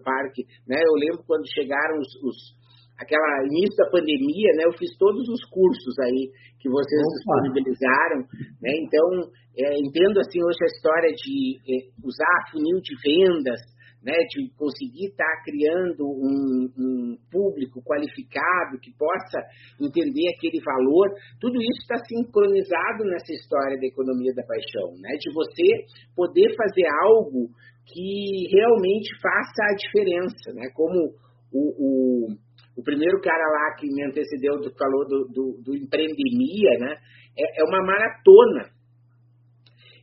Park, 0.03 0.38
né, 0.67 0.77
eu 0.81 0.93
lembro 0.93 1.24
quando 1.27 1.45
chegaram 1.53 2.00
os, 2.00 2.10
os 2.24 2.64
aquela 2.98 3.46
início 3.46 3.75
da 3.78 3.90
pandemia, 3.92 4.54
né, 4.56 4.64
eu 4.66 4.74
fiz 4.74 4.96
todos 4.98 5.28
os 5.28 5.44
cursos 5.50 6.00
aí 6.00 6.32
que 6.60 6.70
vocês 6.70 7.02
Opa. 7.02 7.14
disponibilizaram, 7.16 8.20
né, 8.62 8.72
então 8.82 9.30
é, 9.58 9.80
entendo 9.80 10.20
assim 10.20 10.44
hoje 10.44 10.58
a 10.64 10.72
história 10.72 11.12
de 11.12 11.60
é, 11.64 11.90
usar 12.04 12.52
funil 12.52 12.80
de 12.82 12.96
vendas, 13.04 13.60
né, 14.06 14.14
de 14.30 14.54
conseguir 14.56 15.10
estar 15.10 15.25
tá 15.25 15.42
criando 15.44 16.06
um, 16.06 16.70
um, 16.78 17.18
público 17.32 17.82
qualificado 17.82 18.78
que 18.80 18.94
possa 18.94 19.42
entender 19.82 20.30
aquele 20.38 20.62
valor, 20.62 21.10
tudo 21.42 21.58
isso 21.60 21.82
está 21.82 21.98
sincronizado 22.06 23.04
nessa 23.06 23.34
história 23.34 23.80
da 23.80 23.88
economia 23.88 24.32
da 24.36 24.44
paixão, 24.44 24.94
né, 25.02 25.18
de 25.18 25.34
você 25.34 25.90
poder 26.16 26.56
fazer 26.56 26.86
algo 27.02 27.50
que 27.88 28.48
realmente 28.54 29.10
faça 29.20 29.64
a 29.72 29.75
diferença, 29.75 30.54
né, 30.54 30.70
como 30.75 31.14
o, 31.52 32.28
o 32.28 32.45
o 32.77 32.84
primeiro 32.84 33.22
cara 33.22 33.44
lá 33.44 33.75
que 33.79 33.88
me 33.88 34.03
antecedeu 34.03 34.60
do, 34.60 34.72
falou 34.77 35.08
do, 35.08 35.27
do, 35.32 35.62
do 35.63 35.72
né? 35.74 36.98
É, 37.38 37.62
é 37.62 37.63
uma 37.63 37.82
maratona. 37.86 38.75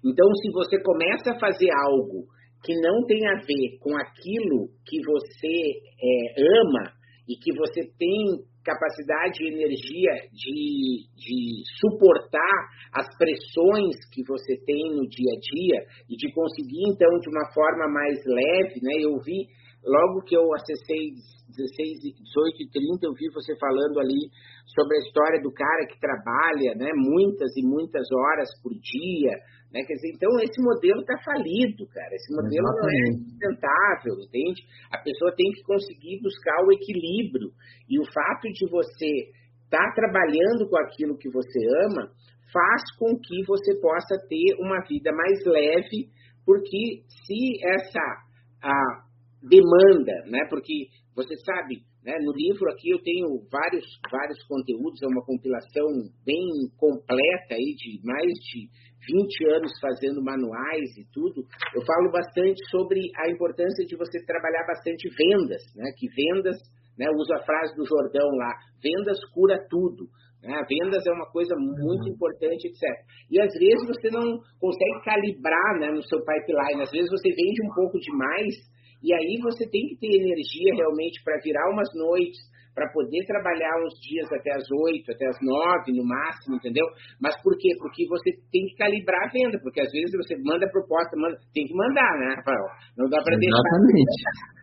Então, 0.04 0.26
se 0.34 0.50
você 0.52 0.82
começa 0.82 1.32
a 1.32 1.38
fazer 1.38 1.70
algo 1.70 2.26
que 2.64 2.74
não 2.80 3.04
tem 3.06 3.26
a 3.28 3.34
ver 3.34 3.78
com 3.80 3.96
aquilo 3.96 4.68
que 4.86 4.98
você 5.04 5.80
é, 6.00 6.42
ama 6.60 6.92
e 7.28 7.36
que 7.36 7.52
você 7.52 7.82
tem 7.98 8.42
capacidade 8.64 9.42
e 9.42 9.52
energia 9.52 10.12
de, 10.32 11.06
de 11.16 11.62
suportar 11.80 12.68
as 12.94 13.06
pressões 13.18 13.96
que 14.12 14.22
você 14.26 14.56
tem 14.64 14.94
no 14.94 15.06
dia 15.08 15.32
a 15.32 15.40
dia 15.40 15.86
e 16.08 16.16
de 16.16 16.32
conseguir, 16.32 16.86
então, 16.86 17.10
de 17.18 17.28
uma 17.28 17.52
forma 17.52 17.88
mais 17.88 18.18
leve, 18.24 18.80
né? 18.82 18.94
Eu 19.00 19.18
vi, 19.18 19.48
logo 19.84 20.22
que 20.24 20.36
eu 20.36 20.54
acessei 20.54 21.10
16, 21.52 22.16
18 22.16 22.62
e 22.64 22.68
30, 22.72 23.06
eu 23.06 23.14
vi 23.14 23.28
você 23.28 23.54
falando 23.60 24.00
ali 24.00 24.32
sobre 24.74 24.96
a 24.96 25.02
história 25.04 25.40
do 25.40 25.52
cara 25.52 25.86
que 25.86 26.00
trabalha 26.00 26.74
né, 26.74 26.90
muitas 26.96 27.54
e 27.56 27.62
muitas 27.62 28.06
horas 28.10 28.48
por 28.62 28.72
dia. 28.72 29.36
Né? 29.72 29.84
Quer 29.84 29.94
dizer, 29.94 30.12
então 30.16 30.30
esse 30.40 30.60
modelo 30.60 31.00
está 31.00 31.16
falido, 31.24 31.86
cara. 31.88 32.12
Esse 32.12 32.32
modelo 32.34 32.66
Exatamente. 32.66 32.80
não 32.80 32.88
é 32.88 33.28
sustentável, 33.28 34.14
entende? 34.24 34.60
A 34.90 34.98
pessoa 34.98 35.32
tem 35.36 35.50
que 35.52 35.62
conseguir 35.62 36.20
buscar 36.20 36.64
o 36.64 36.72
equilíbrio. 36.72 37.52
E 37.88 38.00
o 38.00 38.04
fato 38.04 38.48
de 38.52 38.68
você 38.68 39.32
estar 39.64 39.84
tá 39.88 39.94
trabalhando 39.94 40.68
com 40.68 40.78
aquilo 40.80 41.16
que 41.16 41.30
você 41.30 41.60
ama 41.84 42.10
faz 42.52 42.82
com 42.98 43.16
que 43.16 43.44
você 43.46 43.80
possa 43.80 44.16
ter 44.28 44.60
uma 44.60 44.84
vida 44.84 45.10
mais 45.12 45.40
leve, 45.46 46.12
porque 46.44 47.00
se 47.24 47.64
essa 47.64 48.32
a 48.62 49.12
demanda, 49.42 50.12
né? 50.26 50.46
Porque 50.48 50.86
você 51.14 51.36
sabe, 51.44 51.84
né, 52.04 52.16
no 52.20 52.32
livro 52.32 52.70
aqui 52.70 52.90
eu 52.90 53.02
tenho 53.02 53.28
vários, 53.50 53.84
vários 54.10 54.42
conteúdos, 54.48 55.02
é 55.02 55.06
uma 55.06 55.24
compilação 55.24 55.86
bem 56.24 56.48
completa 56.76 57.52
aí 57.54 57.74
de 57.76 58.00
mais 58.04 58.32
de 58.32 58.68
20 59.06 59.54
anos 59.56 59.72
fazendo 59.80 60.22
manuais 60.22 60.96
e 60.96 61.04
tudo. 61.12 61.44
Eu 61.74 61.82
falo 61.84 62.10
bastante 62.10 62.58
sobre 62.70 63.00
a 63.18 63.30
importância 63.30 63.84
de 63.84 63.96
você 63.96 64.24
trabalhar 64.24 64.64
bastante 64.66 65.08
vendas, 65.10 65.62
né, 65.76 65.92
que 65.98 66.08
vendas, 66.08 66.56
né, 66.96 67.06
uso 67.14 67.32
a 67.34 67.44
frase 67.44 67.76
do 67.76 67.84
Jordão 67.84 68.28
lá, 68.36 68.52
vendas 68.82 69.18
cura 69.34 69.58
tudo. 69.68 70.08
Né? 70.42 70.58
Vendas 70.68 71.06
é 71.06 71.12
uma 71.12 71.30
coisa 71.30 71.54
muito 71.56 72.02
uhum. 72.02 72.14
importante, 72.14 72.66
etc. 72.66 72.82
E 73.30 73.40
às 73.40 73.52
vezes 73.54 73.86
você 73.86 74.10
não 74.10 74.40
consegue 74.58 75.04
calibrar 75.04 75.78
né, 75.78 75.90
no 75.92 76.02
seu 76.02 76.18
pipeline, 76.18 76.82
às 76.82 76.90
vezes 76.90 77.08
você 77.08 77.28
vende 77.30 77.62
um 77.62 77.72
pouco 77.74 77.98
demais 78.00 78.71
e 79.02 79.12
aí 79.12 79.38
você 79.42 79.68
tem 79.68 79.88
que 79.88 79.96
ter 79.98 80.14
energia 80.14 80.74
realmente 80.74 81.22
para 81.24 81.38
virar 81.42 81.68
umas 81.70 81.88
noites, 81.94 82.38
para 82.74 82.88
poder 82.88 83.24
trabalhar 83.26 83.84
uns 83.84 83.94
dias 84.00 84.26
até 84.32 84.54
as 84.54 84.64
oito, 84.88 85.12
até 85.12 85.26
as 85.28 85.36
nove 85.42 85.92
no 85.92 86.04
máximo, 86.04 86.56
entendeu? 86.56 86.86
Mas 87.20 87.36
por 87.42 87.56
quê? 87.58 87.68
Porque 87.78 88.08
você 88.08 88.32
tem 88.50 88.64
que 88.66 88.76
calibrar 88.76 89.28
a 89.28 89.32
venda, 89.32 89.58
porque 89.60 89.80
às 89.80 89.92
vezes 89.92 90.12
você 90.16 90.36
manda 90.40 90.70
proposta, 90.70 91.16
manda, 91.16 91.36
tem 91.52 91.66
que 91.66 91.74
mandar, 91.74 92.18
né, 92.18 92.34
Rafael? 92.36 92.66
Não 92.96 93.08
dá 93.10 93.20
para 93.22 93.36
deixar. 93.36 93.60
Exatamente. 93.60 94.14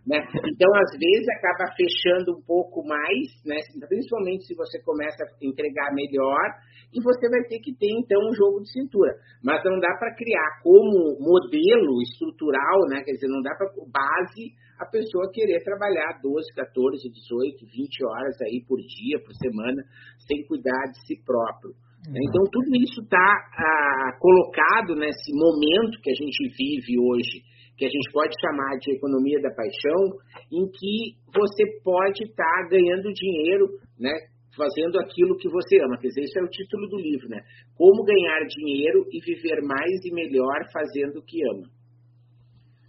Né? 0.10 0.18
Então, 0.50 0.74
às 0.74 0.90
vezes, 0.98 1.30
acaba 1.38 1.70
fechando 1.78 2.34
um 2.34 2.42
pouco 2.42 2.82
mais, 2.82 3.30
né? 3.46 3.62
principalmente 3.88 4.46
se 4.46 4.56
você 4.56 4.82
começa 4.82 5.22
a 5.22 5.28
entregar 5.46 5.94
melhor, 5.94 6.50
e 6.90 6.98
você 6.98 7.30
vai 7.30 7.46
ter 7.46 7.60
que 7.62 7.78
ter, 7.78 7.94
então, 7.94 8.18
um 8.18 8.34
jogo 8.34 8.62
de 8.66 8.74
cintura. 8.74 9.14
Mas 9.44 9.64
não 9.64 9.80
dá 9.80 9.94
para 10.00 10.16
criar 10.16 10.62
como 10.64 11.14
modelo 11.22 12.02
estrutural, 12.02 12.90
né? 12.90 13.04
quer 13.06 13.14
dizer, 13.14 13.30
não 13.30 13.44
dá 13.44 13.54
para 13.54 13.70
base 13.86 14.58
a 14.80 14.86
pessoa 14.90 15.30
querer 15.32 15.62
trabalhar 15.62 16.18
12, 16.24 16.56
14, 16.56 17.12
18, 17.12 17.66
20 17.68 18.06
horas 18.06 18.42
aí 18.42 18.64
por 18.66 18.80
dia, 18.80 19.22
por 19.22 19.36
semana, 19.36 19.84
sem 20.26 20.42
cuidar 20.48 20.90
de 20.90 21.06
si 21.06 21.22
próprio. 21.22 21.76
Uhum. 22.08 22.16
Então, 22.16 22.44
tudo 22.50 22.72
isso 22.82 23.04
está 23.04 23.20
ah, 23.20 24.18
colocado 24.18 24.96
nesse 24.96 25.36
momento 25.36 26.02
que 26.02 26.10
a 26.10 26.16
gente 26.16 26.48
vive 26.58 26.98
hoje, 26.98 27.44
que 27.80 27.86
a 27.86 27.90
gente 27.90 28.12
pode 28.12 28.36
chamar 28.44 28.76
de 28.78 28.92
economia 28.92 29.40
da 29.40 29.56
paixão, 29.56 30.20
em 30.52 30.68
que 30.68 31.16
você 31.32 31.64
pode 31.82 32.28
estar 32.28 32.44
tá 32.44 32.68
ganhando 32.70 33.08
dinheiro, 33.14 33.80
né, 33.98 34.12
fazendo 34.52 35.00
aquilo 35.00 35.38
que 35.38 35.48
você 35.48 35.80
ama. 35.80 35.98
Quer 35.98 36.10
dizer, 36.10 36.24
esse 36.28 36.38
é 36.38 36.44
o 36.44 36.50
título 36.50 36.90
do 36.90 36.98
livro, 36.98 37.30
né? 37.30 37.40
Como 37.78 38.04
ganhar 38.04 38.44
dinheiro 38.46 39.08
e 39.10 39.24
viver 39.24 39.62
mais 39.64 40.04
e 40.04 40.12
melhor 40.12 40.60
fazendo 40.74 41.20
o 41.20 41.24
que 41.24 41.40
ama. 41.48 41.68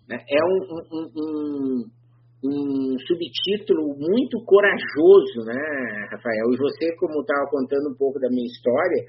Né? 0.09 0.19
É 0.19 0.43
um, 0.43 0.59
um, 0.91 1.07
um, 1.15 1.85
um, 2.43 2.99
subtítulo 3.07 3.95
muito 3.95 4.43
corajoso, 4.45 5.47
né, 5.47 6.09
Rafael? 6.11 6.51
E 6.51 6.59
você, 6.59 6.97
como 6.97 7.21
estava 7.21 7.47
contando 7.49 7.95
um 7.95 7.97
pouco 7.97 8.19
da 8.19 8.29
minha 8.29 8.47
história, 8.47 9.07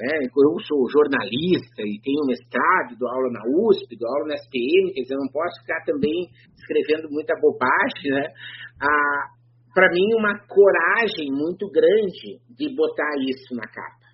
né? 0.00 0.24
Eu 0.24 0.56
sou 0.64 0.88
jornalista 0.88 1.84
e 1.84 2.00
tenho 2.00 2.24
mestrado, 2.24 2.96
dou 2.98 3.08
aula 3.08 3.30
na 3.30 3.44
USP, 3.44 3.96
dou 4.00 4.08
aula 4.08 4.28
na 4.28 4.34
SPM, 4.34 4.92
quer 4.94 5.02
dizer, 5.02 5.14
eu 5.14 5.20
não 5.20 5.32
posso 5.32 5.60
ficar 5.60 5.84
também 5.84 6.24
escrevendo 6.56 7.12
muita 7.12 7.36
bobagem, 7.40 8.10
né? 8.10 8.32
Ah, 8.80 9.40
para 9.74 9.92
mim, 9.92 10.14
uma 10.16 10.34
coragem 10.48 11.30
muito 11.30 11.70
grande 11.70 12.40
de 12.48 12.74
botar 12.74 13.12
isso 13.20 13.54
na 13.54 13.68
capa. 13.68 14.08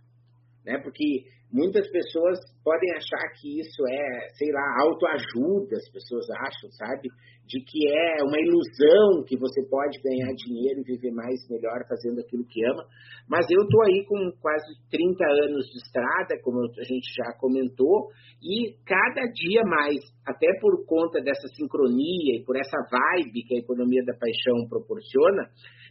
Né? 0.66 0.78
Porque 0.82 1.24
muitas 1.52 1.88
pessoas 1.90 2.38
podem 2.64 2.90
achar 2.96 3.22
que 3.38 3.60
isso 3.60 3.82
é, 3.88 4.28
sei 4.34 4.50
lá, 4.50 4.82
autoajuda, 4.82 5.76
as 5.76 5.88
pessoas 5.90 6.26
acham, 6.30 6.70
sabe? 6.72 7.08
De 7.46 7.62
que 7.62 7.86
é 7.86 8.24
uma 8.24 8.40
ilusão 8.40 9.22
que 9.24 9.38
você 9.38 9.62
pode 9.70 10.02
ganhar 10.02 10.32
dinheiro 10.34 10.80
e 10.80 10.84
viver 10.84 11.12
mais 11.12 11.38
melhor 11.48 11.86
fazendo 11.88 12.20
aquilo 12.20 12.44
que 12.44 12.64
ama. 12.66 12.84
Mas 13.28 13.46
eu 13.50 13.62
estou 13.62 13.82
aí 13.84 14.04
com 14.06 14.18
quase 14.42 14.74
30 14.90 15.24
anos 15.46 15.66
de 15.66 15.78
estrada, 15.78 16.34
como 16.42 16.58
a 16.58 16.84
gente 16.84 17.06
já 17.14 17.32
comentou, 17.38 18.10
e 18.42 18.74
cada 18.84 19.22
dia 19.30 19.62
mais, 19.62 20.02
até 20.26 20.48
por 20.60 20.84
conta 20.86 21.22
dessa 21.22 21.46
sincronia 21.54 22.40
e 22.40 22.44
por 22.44 22.56
essa 22.56 22.76
vibe 22.90 23.46
que 23.46 23.54
a 23.54 23.60
economia 23.60 24.04
da 24.04 24.14
paixão 24.14 24.66
proporciona, 24.68 25.46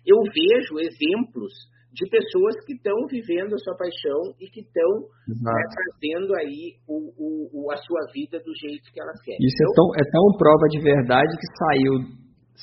eu 0.06 0.18
vejo 0.28 0.80
exemplos 0.80 1.54
de 1.96 2.04
pessoas 2.12 2.60
que 2.68 2.76
estão 2.76 2.96
vivendo 3.08 3.56
a 3.56 3.60
sua 3.64 3.76
paixão 3.80 4.36
e 4.36 4.52
que 4.52 4.60
estão 4.60 4.92
né, 5.32 5.64
fazendo 5.72 6.36
aí 6.36 6.76
o, 6.84 7.08
o, 7.16 7.28
o, 7.56 7.72
a 7.72 7.78
sua 7.80 8.04
vida 8.12 8.36
do 8.44 8.52
jeito 8.52 8.92
que 8.92 9.00
elas 9.00 9.16
querem. 9.24 9.40
Isso 9.40 9.64
então, 9.64 9.88
é, 9.96 10.04
tão, 10.04 10.04
é 10.04 10.06
tão 10.12 10.26
prova 10.36 10.66
de 10.68 10.80
verdade 10.84 11.32
que 11.40 11.48
saiu 11.56 11.94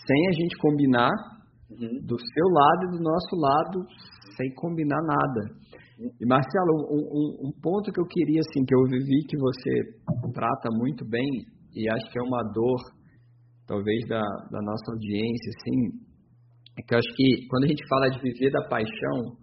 sem 0.05 0.29
a 0.29 0.33
gente 0.33 0.55
combinar, 0.61 1.13
uhum. 1.73 1.97
do 2.05 2.17
seu 2.21 2.47
lado 2.53 2.81
e 2.85 2.91
do 2.97 3.01
nosso 3.01 3.35
lado, 3.41 3.77
sem 4.37 4.53
combinar 4.55 5.01
nada. 5.01 5.41
E 6.21 6.27
Marcelo, 6.27 6.93
um, 6.93 7.05
um, 7.09 7.49
um, 7.49 7.53
ponto 7.63 7.93
que 7.93 8.01
eu 8.01 8.07
queria, 8.07 8.41
assim, 8.41 8.65
que 8.65 8.75
eu 8.75 8.85
vivi 8.85 9.25
que 9.29 9.39
você 9.39 9.73
trata 10.35 10.69
muito 10.73 11.09
bem, 11.09 11.25
e 11.75 11.89
acho 11.89 12.11
que 12.11 12.19
é 12.19 12.23
uma 12.23 12.43
dor, 12.53 12.81
talvez, 13.67 14.09
da, 14.09 14.21
da 14.51 14.61
nossa 14.61 14.93
audiência, 14.93 15.51
assim, 15.57 16.12
é 16.79 16.83
que 16.83 16.95
eu 16.95 16.99
acho 16.99 17.13
que 17.15 17.47
quando 17.49 17.65
a 17.65 17.69
gente 17.69 17.87
fala 17.89 18.09
de 18.09 18.21
viver 18.21 18.51
da 18.51 18.69
paixão, 18.69 19.37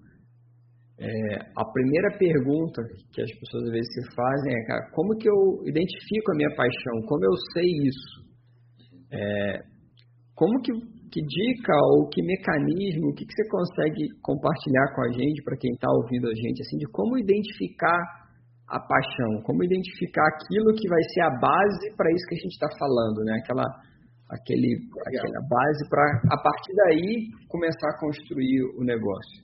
é, 1.00 1.08
a 1.56 1.64
primeira 1.64 2.18
pergunta 2.18 2.82
que 3.14 3.22
as 3.22 3.32
pessoas 3.40 3.64
às 3.66 3.72
vezes 3.72 3.88
se 3.88 4.16
fazem 4.16 4.52
é, 4.52 4.66
cara, 4.66 4.92
como 4.92 5.16
que 5.18 5.30
eu 5.30 5.64
identifico 5.66 6.32
a 6.32 6.36
minha 6.36 6.54
paixão? 6.56 6.96
Como 7.08 7.24
eu 7.24 7.36
sei 7.54 7.70
isso? 7.88 8.12
É, 9.12 9.60
como 10.36 10.60
que, 10.62 10.72
que 11.12 11.22
dica 11.22 11.74
ou 11.96 12.10
que 12.10 12.22
mecanismo, 12.22 13.10
o 13.10 13.14
que, 13.14 13.26
que 13.26 13.34
você 13.34 13.48
consegue 13.48 14.04
compartilhar 14.22 14.88
com 14.96 15.02
a 15.08 15.12
gente, 15.12 15.44
para 15.44 15.58
quem 15.58 15.72
está 15.72 15.88
ouvindo 15.88 16.28
a 16.28 16.36
gente, 16.36 16.62
assim, 16.62 16.78
de 16.78 16.88
como 16.92 17.18
identificar 17.18 18.00
a 18.68 18.80
paixão, 18.80 19.42
como 19.44 19.64
identificar 19.64 20.28
aquilo 20.28 20.76
que 20.76 20.88
vai 20.88 21.04
ser 21.14 21.22
a 21.22 21.32
base 21.40 21.96
para 21.96 22.12
isso 22.12 22.26
que 22.28 22.36
a 22.36 22.42
gente 22.44 22.54
está 22.54 22.70
falando, 22.78 23.24
né? 23.26 23.40
Aquela 23.42 23.66
aquele, 24.30 24.78
aquela 25.08 25.42
base 25.50 25.90
para, 25.90 26.22
a 26.32 26.38
partir 26.42 26.74
daí, 26.76 27.30
começar 27.48 27.90
a 27.90 28.00
construir 28.00 28.62
o 28.78 28.84
negócio? 28.84 29.44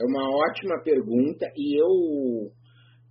É 0.00 0.04
uma 0.04 0.28
ótima 0.30 0.82
pergunta 0.82 1.46
e 1.56 1.78
eu, 1.78 2.50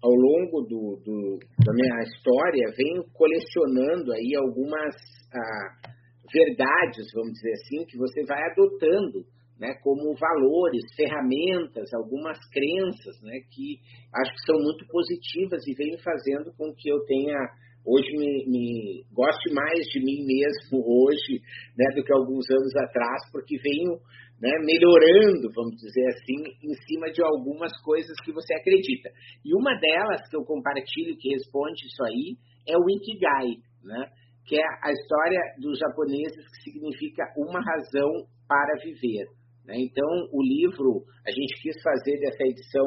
ao 0.02 0.12
longo 0.12 0.62
do, 0.62 1.00
do 1.06 1.40
da 1.64 1.74
minha 1.74 2.04
história, 2.04 2.74
venho 2.76 3.04
colecionando 3.14 4.12
aí 4.12 4.36
algumas 4.36 4.96
ah, 5.34 5.92
verdades, 6.34 7.08
vamos 7.14 7.34
dizer 7.34 7.54
assim, 7.54 7.86
que 7.86 7.98
você 7.98 8.26
vai 8.26 8.42
adotando 8.52 9.24
né, 9.62 9.76
como 9.84 10.16
valores, 10.18 10.82
ferramentas, 10.96 11.94
algumas 11.94 12.38
crenças, 12.50 13.22
né, 13.22 13.40
que 13.54 13.78
acho 14.12 14.32
que 14.34 14.46
são 14.48 14.58
muito 14.58 14.88
positivas 14.88 15.62
e 15.68 15.76
vêm 15.76 15.98
fazendo 16.00 16.52
com 16.58 16.74
que 16.74 16.90
eu 16.90 17.00
tenha 17.06 17.38
hoje 17.86 18.12
me, 18.18 18.46
me 18.48 19.04
goste 19.12 19.54
mais 19.54 19.86
de 19.88 20.00
mim 20.00 20.26
mesmo 20.26 20.84
hoje 20.86 21.42
né, 21.78 21.86
do 21.96 22.04
que 22.04 22.14
alguns 22.14 22.50
anos 22.50 22.76
atrás, 22.76 23.30
porque 23.32 23.58
venho 23.58 24.00
né, 24.42 24.52
melhorando, 24.66 25.52
vamos 25.54 25.76
dizer 25.76 26.08
assim, 26.08 26.42
em 26.64 26.74
cima 26.88 27.12
de 27.12 27.22
algumas 27.24 27.72
coisas 27.84 28.16
que 28.26 28.32
você 28.32 28.54
acredita. 28.56 29.10
E 29.46 29.54
uma 29.56 29.80
delas 29.80 30.28
que 30.30 30.36
eu 30.36 30.44
compartilho 30.44 31.18
que 31.18 31.30
responde 31.30 31.86
isso 31.86 32.04
aí 32.04 32.36
é 32.68 32.78
o 32.78 32.90
Ikigai, 32.90 33.62
né, 33.84 34.10
que 34.46 34.56
é 34.56 34.64
a 34.84 34.92
história 34.92 35.40
dos 35.60 35.78
japoneses 35.78 36.44
que 36.50 36.72
significa 36.72 37.24
uma 37.38 37.62
razão 37.62 38.26
para 38.48 38.82
viver. 38.84 39.26
Né? 39.66 39.76
Então, 39.78 40.10
o 40.34 40.42
livro, 40.42 41.06
a 41.26 41.32
gente 41.32 41.62
quis 41.62 41.82
fazer 41.82 42.20
dessa 42.20 42.44
edição 42.44 42.86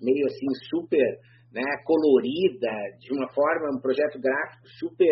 meio 0.00 0.26
assim 0.26 0.48
super 0.70 1.18
né, 1.54 1.62
colorida, 1.84 2.72
de 2.98 3.14
uma 3.14 3.28
forma, 3.32 3.70
um 3.70 3.80
projeto 3.80 4.18
gráfico 4.20 4.66
super 4.78 5.06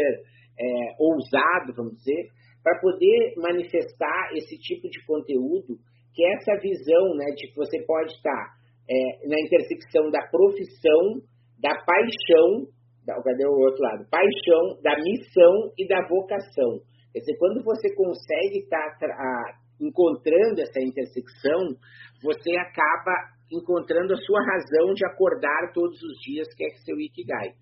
é, 0.58 0.66
ousado, 0.98 1.72
vamos 1.76 1.96
dizer, 1.98 2.28
para 2.62 2.78
poder 2.80 3.34
manifestar 3.36 4.30
esse 4.34 4.58
tipo 4.58 4.88
de 4.90 5.04
conteúdo, 5.06 5.78
que 6.12 6.24
é 6.24 6.34
essa 6.34 6.60
visão 6.60 7.14
né, 7.14 7.26
de 7.36 7.48
que 7.48 7.56
você 7.56 7.80
pode 7.86 8.12
estar 8.12 8.54
é, 8.90 9.28
na 9.28 9.40
intersecção 9.40 10.10
da 10.10 10.26
profissão, 10.28 11.22
da 11.60 11.74
paixão, 11.86 12.66
da, 13.06 13.14
cadê 13.22 13.46
o 13.46 13.58
outro 13.58 13.82
lado? 13.82 14.06
Paixão, 14.10 14.82
da 14.82 14.96
missão 14.98 15.72
e 15.78 15.86
da 15.86 16.06
vocação. 16.06 16.82
Quer 17.12 17.20
dizer, 17.20 17.36
quando 17.38 17.62
você 17.62 17.94
consegue 17.94 18.58
estar 18.58 18.98
tá, 18.98 19.58
encontrando 19.80 20.60
essa 20.60 20.80
intersecção, 20.80 21.74
você 22.22 22.56
acaba 22.56 23.12
encontrando 23.52 24.14
a 24.14 24.16
sua 24.16 24.40
razão 24.40 24.94
de 24.94 25.04
acordar 25.06 25.72
todos 25.72 26.02
os 26.02 26.18
dias, 26.20 26.48
que 26.54 26.64
é 26.64 26.70
seu 26.84 26.98
Ikigai. 26.98 27.52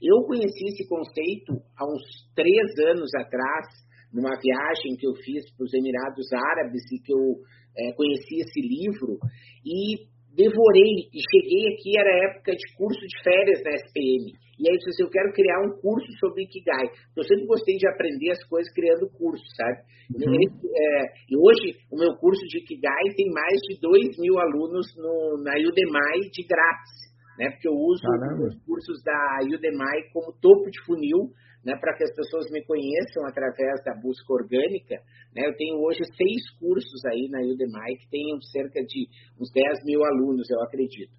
Eu 0.00 0.22
conheci 0.24 0.66
esse 0.66 0.88
conceito 0.88 1.60
há 1.76 1.84
uns 1.84 2.02
três 2.34 2.78
anos 2.88 3.10
atrás, 3.14 3.66
numa 4.12 4.36
viagem 4.40 4.96
que 4.98 5.06
eu 5.06 5.14
fiz 5.14 5.50
para 5.56 5.64
os 5.64 5.74
Emirados 5.74 6.26
Árabes 6.32 6.82
e 6.92 6.98
que 7.02 7.12
eu 7.12 7.36
é, 7.76 7.92
conheci 7.92 8.40
esse 8.40 8.60
livro 8.60 9.18
e 9.64 10.11
devorei 10.34 11.08
e 11.12 11.18
cheguei 11.20 11.74
aqui, 11.74 11.98
era 11.98 12.32
época 12.32 12.52
de 12.52 12.76
curso 12.76 13.00
de 13.00 13.22
férias 13.22 13.62
da 13.62 13.70
SPM. 13.70 14.32
E 14.58 14.68
aí 14.68 14.74
eu 14.74 14.78
disse 14.78 14.90
assim, 14.90 15.02
eu 15.04 15.10
quero 15.10 15.32
criar 15.32 15.58
um 15.60 15.74
curso 15.80 16.06
sobre 16.20 16.44
Ikigai. 16.44 16.86
Eu 17.16 17.24
sempre 17.24 17.46
gostei 17.46 17.76
de 17.76 17.88
aprender 17.88 18.30
as 18.30 18.44
coisas 18.46 18.72
criando 18.72 19.10
curso, 19.10 19.44
sabe? 19.56 19.82
Uhum. 20.14 20.38
E, 20.38 20.46
é, 20.46 21.04
e, 21.30 21.36
hoje 21.36 21.78
o 21.90 21.98
meu 21.98 22.14
curso 22.16 22.44
de 22.46 22.58
Ikigai 22.58 23.10
tem 23.16 23.26
mais 23.32 23.58
de 23.66 23.80
2 23.80 24.18
mil 24.18 24.38
alunos 24.38 24.86
no, 24.96 25.42
na 25.42 25.58
Udemy 25.58 26.30
de 26.30 26.46
grátis, 26.46 27.11
né? 27.38 27.50
Porque 27.50 27.68
eu 27.68 27.74
uso 27.74 28.02
Caramba. 28.02 28.46
os 28.46 28.56
cursos 28.64 29.02
da 29.02 29.40
Udemy 29.42 30.10
como 30.12 30.32
topo 30.40 30.70
de 30.70 30.80
funil, 30.84 31.30
né? 31.64 31.76
Para 31.78 31.96
que 31.96 32.04
as 32.04 32.14
pessoas 32.14 32.46
me 32.50 32.64
conheçam 32.64 33.24
através 33.26 33.82
da 33.84 33.94
busca 34.00 34.32
orgânica, 34.32 34.96
né? 35.34 35.46
Eu 35.46 35.56
tenho 35.56 35.80
hoje 35.80 36.00
seis 36.16 36.50
cursos 36.58 37.04
aí 37.06 37.28
na 37.30 37.40
Udemy 37.40 37.96
que 37.98 38.10
tem 38.10 38.24
cerca 38.52 38.82
de 38.84 39.08
uns 39.40 39.50
10 39.52 39.84
mil 39.84 40.04
alunos, 40.04 40.48
eu 40.50 40.60
acredito. 40.62 41.12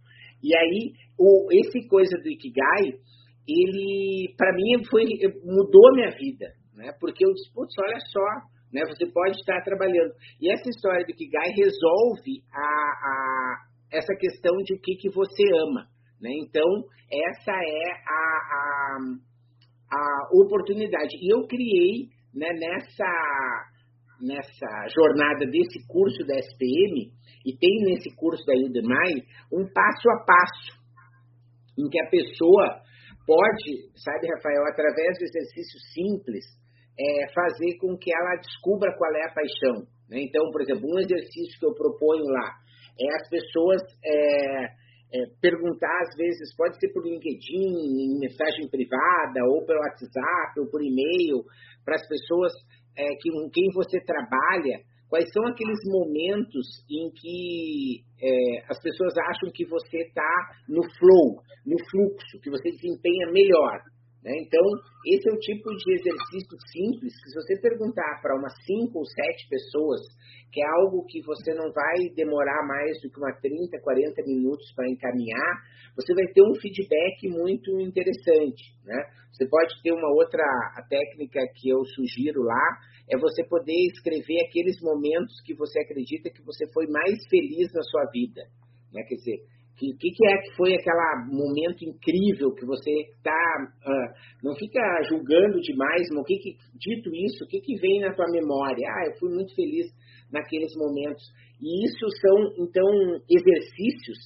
E 0.44 0.56
aí, 0.56 0.92
o, 1.18 1.48
esse 1.52 1.88
coisa 1.88 2.18
do 2.22 2.30
Ikigai, 2.30 3.00
ele, 3.48 4.34
para 4.38 4.54
mim, 4.54 4.84
foi 4.90 5.04
mudou 5.44 5.88
a 5.90 5.96
minha 5.96 6.12
vida, 6.12 6.52
né? 6.76 6.92
Porque 7.00 7.26
eu 7.26 7.32
disse, 7.34 7.54
putz, 7.54 7.74
olha 7.80 8.00
só, 8.12 8.28
né? 8.74 8.82
Você 8.88 9.06
pode 9.12 9.38
estar 9.38 9.62
trabalhando. 9.64 10.12
E 10.42 10.52
essa 10.52 10.70
história 10.70 11.06
do 11.06 11.14
Kigai 11.14 11.50
resolve 11.56 12.44
a, 12.52 12.60
a, 12.60 13.56
essa 13.94 14.14
questão 14.20 14.58
de 14.66 14.74
o 14.74 14.80
que, 14.80 14.96
que 14.96 15.10
você 15.10 15.44
ama, 15.70 15.88
né? 16.24 16.32
Então, 16.40 16.88
essa 17.12 17.52
é 17.52 17.92
a, 18.08 18.24
a, 18.56 18.98
a 19.92 20.30
oportunidade. 20.42 21.18
E 21.22 21.34
eu 21.34 21.46
criei, 21.46 22.08
né, 22.34 22.48
nessa 22.54 23.70
nessa 24.22 24.88
jornada 24.96 25.46
desse 25.52 25.86
curso 25.86 26.26
da 26.26 26.40
SPM, 26.40 27.12
e 27.46 27.58
tem 27.58 27.84
nesse 27.84 28.16
curso 28.16 28.46
da 28.46 28.54
Udemy, 28.54 29.26
um 29.52 29.68
passo 29.68 30.10
a 30.10 30.24
passo, 30.24 30.80
em 31.78 31.90
que 31.90 32.00
a 32.00 32.10
pessoa 32.10 32.80
pode, 33.28 33.92
sabe, 34.00 34.28
Rafael, 34.36 34.64
através 34.72 35.18
de 35.18 35.26
exercícios 35.26 35.84
simples, 35.92 36.46
é, 36.98 37.34
fazer 37.34 37.78
com 37.80 37.98
que 37.98 38.16
ela 38.16 38.40
descubra 38.40 38.96
qual 38.96 39.12
é 39.12 39.26
a 39.26 39.34
paixão. 39.34 39.88
Né? 40.10 40.24
Então, 40.24 40.50
por 40.52 40.62
exemplo, 40.62 40.88
um 40.88 41.00
exercício 41.00 41.60
que 41.60 41.66
eu 41.66 41.74
proponho 41.74 42.24
lá 42.24 42.64
é 43.00 43.16
as 43.16 43.30
pessoas 43.30 43.82
é, 44.06 44.83
é, 45.14 45.26
perguntar, 45.42 46.02
às 46.02 46.16
vezes, 46.18 46.56
pode 46.56 46.80
ser 46.80 46.92
por 46.92 47.06
LinkedIn, 47.06 48.16
em 48.16 48.20
mensagem 48.20 48.68
privada, 48.70 49.46
ou 49.48 49.66
pelo 49.66 49.80
WhatsApp, 49.80 50.60
ou 50.60 50.68
por 50.70 50.82
e-mail, 50.82 51.44
para 51.86 51.96
as 51.96 52.08
pessoas 52.08 52.52
é, 52.98 53.06
que, 53.22 53.30
com 53.32 53.50
quem 53.50 53.70
você 53.74 54.00
trabalha, 54.04 54.82
Quais 55.14 55.32
são 55.32 55.46
aqueles 55.46 55.78
momentos 55.86 56.66
em 56.90 57.12
que 57.12 58.02
é, 58.20 58.66
as 58.68 58.82
pessoas 58.82 59.14
acham 59.30 59.52
que 59.54 59.64
você 59.64 59.98
está 60.08 60.34
no 60.68 60.82
flow, 60.98 61.38
no 61.68 61.78
fluxo, 61.86 62.42
que 62.42 62.50
você 62.50 62.72
desempenha 62.72 63.32
melhor? 63.32 63.80
Né? 64.24 64.32
Então, 64.40 64.64
esse 65.06 65.28
é 65.28 65.34
o 65.34 65.40
tipo 65.40 65.70
de 65.76 65.94
exercício 66.00 66.56
simples 66.72 67.12
que 67.12 67.30
se 67.30 67.36
você 67.36 67.60
perguntar 67.60 68.22
para 68.22 68.40
umas 68.40 68.54
5 68.66 68.98
ou 68.98 69.06
7 69.06 69.50
pessoas, 69.50 70.00
que 70.52 70.62
é 70.62 70.68
algo 70.80 71.04
que 71.06 71.22
você 71.22 71.54
não 71.54 71.72
vai 71.74 72.08
demorar 72.16 72.66
mais 72.66 73.02
do 73.02 73.10
que 73.10 73.20
uma 73.20 73.34
30, 73.36 73.82
40 73.82 74.22
minutos 74.24 74.72
para 74.76 74.90
encaminhar, 74.90 75.52
você 75.96 76.14
vai 76.14 76.26
ter 76.32 76.42
um 76.42 76.56
feedback 76.56 77.28
muito 77.28 77.80
interessante. 77.82 78.72
Né? 78.86 78.96
Você 79.34 79.46
pode 79.50 79.76
ter 79.84 79.92
uma 79.92 80.10
outra 80.16 80.46
técnica 80.88 81.42
que 81.56 81.68
eu 81.70 81.84
sugiro 81.84 82.44
lá, 82.44 82.64
é 83.10 83.18
você 83.18 83.44
poder 83.44 83.76
escrever 83.92 84.40
aqueles 84.48 84.80
momentos 84.82 85.42
que 85.44 85.54
você 85.54 85.82
acredita 85.82 86.30
que 86.30 86.42
você 86.42 86.66
foi 86.72 86.88
mais 86.88 87.20
feliz 87.30 87.68
na 87.74 87.82
sua 87.84 88.06
vida. 88.14 88.42
Né? 88.94 89.04
Quer 89.04 89.16
dizer, 89.16 89.38
que, 89.78 89.94
que, 89.98 90.10
que 90.12 90.28
é 90.28 90.38
que 90.38 90.56
foi 90.56 90.74
aquele 90.76 91.36
momento 91.36 91.84
incrível 91.84 92.54
que 92.54 92.66
você 92.66 92.92
está. 93.12 93.74
Uh, 93.86 93.90
ah, 93.90 94.14
não 94.44 94.56
fica 94.56 94.80
julgando 95.10 95.60
demais, 95.62 96.08
mas 96.12 96.20
o 96.20 96.24
que, 96.24 96.38
que 96.38 96.58
dito 96.76 97.10
isso, 97.14 97.44
o 97.44 97.48
que, 97.48 97.60
que 97.60 97.76
vem 97.80 98.02
na 98.02 98.14
tua 98.14 98.30
memória? 98.32 98.86
Ah, 98.88 99.08
eu 99.08 99.20
fui 99.20 99.34
muito 99.34 99.54
feliz 99.56 99.88
naqueles 100.32 100.74
momentos. 100.76 101.24
E 101.62 101.86
isso 101.86 102.06
são, 102.22 102.66
então, 102.66 102.88
exercícios 103.30 104.18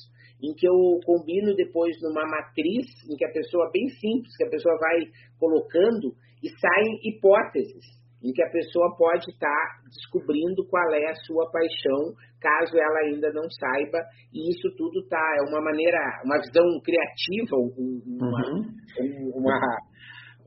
em 0.42 0.54
que 0.54 0.68
eu 0.68 1.00
combino 1.06 1.56
depois 1.56 1.96
numa 2.02 2.24
matriz, 2.26 2.86
em 3.10 3.16
que 3.16 3.26
a 3.26 3.32
pessoa, 3.32 3.72
bem 3.72 3.88
simples, 3.90 4.36
que 4.38 4.46
a 4.46 4.50
pessoa 4.50 4.76
vai 4.80 5.06
colocando 5.40 6.14
e 6.44 6.50
saem 6.50 7.00
hipóteses. 7.04 7.97
Em 8.23 8.32
que 8.32 8.43
a 8.43 8.49
pessoa 8.49 8.95
pode 8.97 9.30
estar 9.30 9.82
descobrindo 9.86 10.65
qual 10.67 10.89
é 10.93 11.12
a 11.12 11.15
sua 11.25 11.49
paixão, 11.51 12.13
caso 12.41 12.77
ela 12.77 12.99
ainda 13.06 13.32
não 13.32 13.49
saiba, 13.49 13.99
e 14.34 14.51
isso 14.51 14.69
tudo 14.75 15.06
tá 15.08 15.21
é 15.39 15.49
uma 15.49 15.62
maneira, 15.62 15.99
uma 16.25 16.39
visão 16.39 16.65
criativa, 16.84 17.56
uma, 17.56 18.27
uhum. 18.27 19.32
uma, 19.36 19.60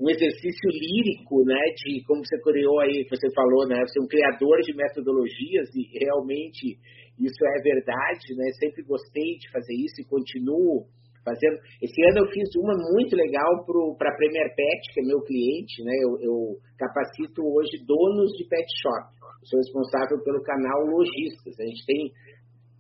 um 0.01 0.11
exercício 0.11 0.71
lírico, 0.71 1.45
né, 1.45 1.61
de 1.77 2.03
como 2.07 2.25
você 2.25 2.41
criou 2.43 2.81
aí, 2.81 3.07
você 3.09 3.29
falou, 3.35 3.69
né, 3.69 3.81
você 3.87 4.01
é 4.01 4.03
um 4.03 4.09
criador 4.09 4.61
de 4.63 4.75
metodologias 4.75 5.69
e 5.75 5.99
realmente 5.99 6.79
isso 7.21 7.45
é 7.45 7.63
verdade, 7.63 8.35
né? 8.35 8.51
Sempre 8.59 8.83
gostei 8.83 9.37
de 9.37 9.51
fazer 9.53 9.75
isso 9.75 10.01
e 10.01 10.09
continuo 10.09 10.87
fazendo. 11.25 11.59
Esse 11.83 12.01
ano 12.11 12.25
eu 12.25 12.31
fiz 12.33 12.49
uma 12.57 12.75
muito 12.75 13.15
legal 13.17 13.65
para 13.97 14.11
a 14.11 14.17
Premier 14.17 14.55
Pet, 14.55 14.81
que 14.93 15.01
é 15.01 15.05
meu 15.07 15.21
cliente, 15.23 15.85
né? 15.85 15.93
Eu, 16.03 16.13
eu, 16.21 16.35
capacito 16.79 17.43
hoje 17.45 17.85
donos 17.85 18.33
de 18.33 18.45
pet 18.49 18.69
shop. 18.83 19.21
Sou 19.45 19.59
responsável 19.59 20.23
pelo 20.25 20.43
canal 20.43 20.85
Lojistas. 20.85 21.59
A 21.59 21.65
gente 21.65 21.85
tem 21.87 22.13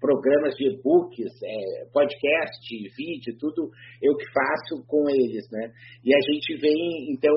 programas 0.00 0.55
de 0.57 0.66
e-books, 0.72 1.31
é, 1.44 1.85
podcast, 1.92 2.64
vídeo, 2.96 3.37
tudo 3.38 3.70
eu 4.03 4.16
que 4.16 4.24
faço 4.33 4.83
com 4.88 5.05
eles, 5.11 5.44
né? 5.53 5.70
E 6.03 6.14
a 6.14 6.20
gente 6.20 6.57
vem, 6.57 7.12
então, 7.12 7.37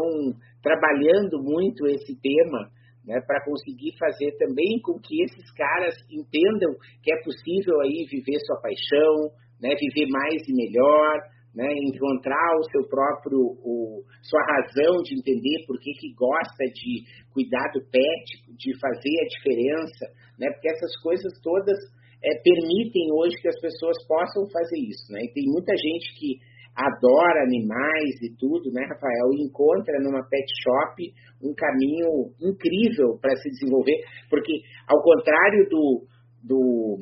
trabalhando 0.63 1.43
muito 1.43 1.85
esse 1.87 2.15
tema 2.21 2.71
né, 3.05 3.19
para 3.27 3.43
conseguir 3.43 3.91
fazer 3.99 4.31
também 4.37 4.79
com 4.81 4.97
que 4.97 5.23
esses 5.23 5.51
caras 5.51 5.95
entendam 6.09 6.73
que 7.03 7.13
é 7.13 7.21
possível 7.21 7.81
aí 7.81 8.07
viver 8.09 8.39
sua 8.45 8.61
paixão, 8.61 9.29
né, 9.63 9.71
viver 9.79 10.11
mais 10.11 10.43
e 10.43 10.51
melhor, 10.51 11.23
né, 11.55 11.71
encontrar 11.87 12.51
o 12.59 12.67
seu 12.69 12.83
próprio, 12.89 13.39
o, 13.63 14.03
sua 14.21 14.43
razão 14.43 15.01
de 15.03 15.15
entender 15.15 15.63
por 15.65 15.79
que, 15.79 15.93
que 15.93 16.11
gosta 16.13 16.65
de 16.67 17.07
cuidar 17.31 17.71
do 17.71 17.79
pet, 17.87 18.25
de 18.59 18.77
fazer 18.77 19.15
a 19.23 19.29
diferença, 19.31 20.05
né, 20.37 20.51
porque 20.51 20.67
essas 20.67 20.91
coisas 21.01 21.31
todas 21.41 21.79
é, 22.21 22.29
permitem 22.43 23.07
hoje 23.13 23.39
que 23.39 23.47
as 23.47 23.59
pessoas 23.61 23.95
possam 24.05 24.43
fazer 24.51 24.79
isso, 24.83 25.07
né, 25.13 25.21
e 25.23 25.31
tem 25.31 25.45
muita 25.47 25.71
gente 25.77 26.11
que 26.19 26.43
adora 26.75 27.45
animais 27.45 28.17
e 28.21 28.35
tudo, 28.35 28.71
né, 28.71 28.81
Rafael? 28.89 29.29
E 29.33 29.45
encontra 29.45 29.93
numa 30.01 30.27
pet 30.27 30.49
shop 30.63 31.05
um 31.43 31.53
caminho 31.53 32.33
incrível 32.41 33.19
para 33.21 33.35
se 33.35 33.47
desenvolver, 33.49 33.93
porque 34.27 34.53
ao 34.87 34.99
contrário 35.03 35.69
do, 35.69 36.07
do 36.43 36.97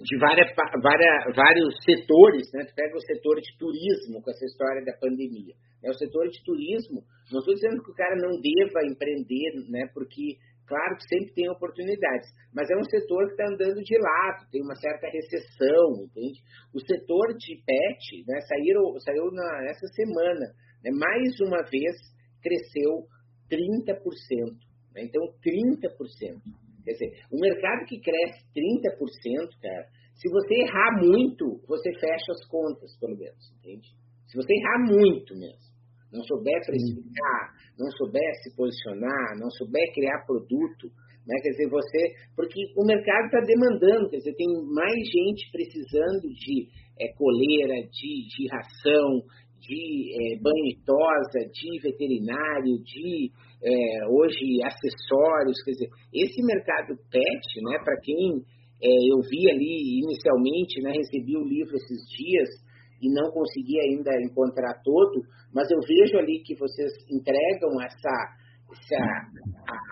de 0.00 0.18
várias, 0.18 0.52
várias, 0.82 1.34
vários 1.34 1.74
setores, 1.84 2.50
né? 2.52 2.64
Tu 2.64 2.74
pega 2.74 2.96
o 2.96 3.00
setor 3.00 3.40
de 3.40 3.56
turismo 3.58 4.22
com 4.22 4.30
essa 4.30 4.44
história 4.44 4.84
da 4.84 4.92
pandemia. 4.98 5.54
É 5.82 5.90
o 5.90 5.94
setor 5.94 6.28
de 6.28 6.42
turismo. 6.44 7.00
Não 7.32 7.40
estou 7.40 7.54
dizendo 7.54 7.82
que 7.82 7.90
o 7.90 7.94
cara 7.94 8.14
não 8.16 8.38
deva 8.40 8.84
empreender, 8.84 9.70
né? 9.70 9.88
Porque 9.94 10.36
Claro 10.66 10.96
que 10.96 11.06
sempre 11.06 11.32
tem 11.32 11.48
oportunidades, 11.48 12.26
mas 12.52 12.68
é 12.68 12.76
um 12.76 12.82
setor 12.82 13.26
que 13.26 13.38
está 13.38 13.46
andando 13.46 13.80
de 13.80 13.96
lado, 13.98 14.50
tem 14.50 14.60
uma 14.60 14.74
certa 14.74 15.06
recessão, 15.06 16.02
entende? 16.02 16.42
O 16.74 16.80
setor 16.80 17.34
de 17.38 17.62
pet, 17.64 18.24
né, 18.26 18.40
saiu, 18.40 18.98
saiu 18.98 19.30
na, 19.30 19.70
essa 19.70 19.86
semana, 19.94 20.46
né, 20.82 20.90
mais 20.90 21.38
uma 21.40 21.62
vez 21.70 21.94
cresceu 22.42 23.06
30%. 23.48 24.58
Né, 24.92 25.04
então, 25.04 25.22
30%. 25.40 26.65
Quer 26.86 26.92
dizer, 26.92 27.10
um 27.32 27.40
mercado 27.40 27.84
que 27.84 28.00
cresce 28.00 28.46
30%, 28.54 29.60
cara, 29.60 29.86
se 30.14 30.30
você 30.30 30.54
errar 30.62 31.02
muito, 31.02 31.60
você 31.66 31.92
fecha 31.92 32.30
as 32.32 32.46
contas, 32.48 32.96
pelo 32.98 33.18
menos, 33.18 33.52
entende? 33.58 33.90
Se 34.28 34.38
você 34.38 34.54
errar 34.54 34.86
muito 34.86 35.36
mesmo 35.36 35.76
não 36.12 36.22
souber 36.24 36.58
precificar, 36.64 37.52
não 37.78 37.90
souber 37.92 38.32
se 38.42 38.54
posicionar, 38.56 39.36
não 39.38 39.50
souber 39.50 39.92
criar 39.92 40.24
produto, 40.24 40.88
né? 41.26 41.34
Quer 41.42 41.50
dizer, 41.50 41.68
você. 41.68 42.14
Porque 42.34 42.60
o 42.76 42.86
mercado 42.86 43.26
está 43.26 43.40
demandando, 43.40 44.08
quer 44.08 44.18
dizer, 44.18 44.34
tem 44.34 44.48
mais 44.72 44.96
gente 45.04 45.50
precisando 45.50 46.28
de 46.32 46.68
é, 46.98 47.12
coleira, 47.14 47.82
de, 47.90 48.28
de 48.30 48.48
ração, 48.48 49.22
de 49.60 50.12
é, 50.12 50.38
banho 50.40 50.66
e 50.66 50.76
tosa, 50.84 51.48
de 51.52 51.80
veterinário, 51.82 52.78
de 52.82 53.30
é, 53.62 54.06
hoje 54.08 54.62
acessórios, 54.62 55.56
quer 55.64 55.72
dizer, 55.72 55.88
esse 56.12 56.42
mercado 56.42 56.96
pet, 57.10 57.46
né, 57.62 57.78
para 57.84 57.98
quem 58.00 58.42
é, 58.82 58.88
eu 59.10 59.20
vi 59.28 59.50
ali 59.50 60.00
inicialmente, 60.04 60.80
né, 60.82 60.92
recebi 60.92 61.36
o 61.36 61.44
livro 61.44 61.74
esses 61.76 62.06
dias, 62.16 62.48
e 63.00 63.12
não 63.12 63.30
consegui 63.30 63.78
ainda 63.80 64.10
encontrar 64.22 64.80
todo, 64.82 65.20
mas 65.52 65.70
eu 65.70 65.80
vejo 65.80 66.18
ali 66.18 66.42
que 66.42 66.54
vocês 66.56 66.92
entregam 67.10 67.70
essa, 67.82 68.14
essa 68.72 69.02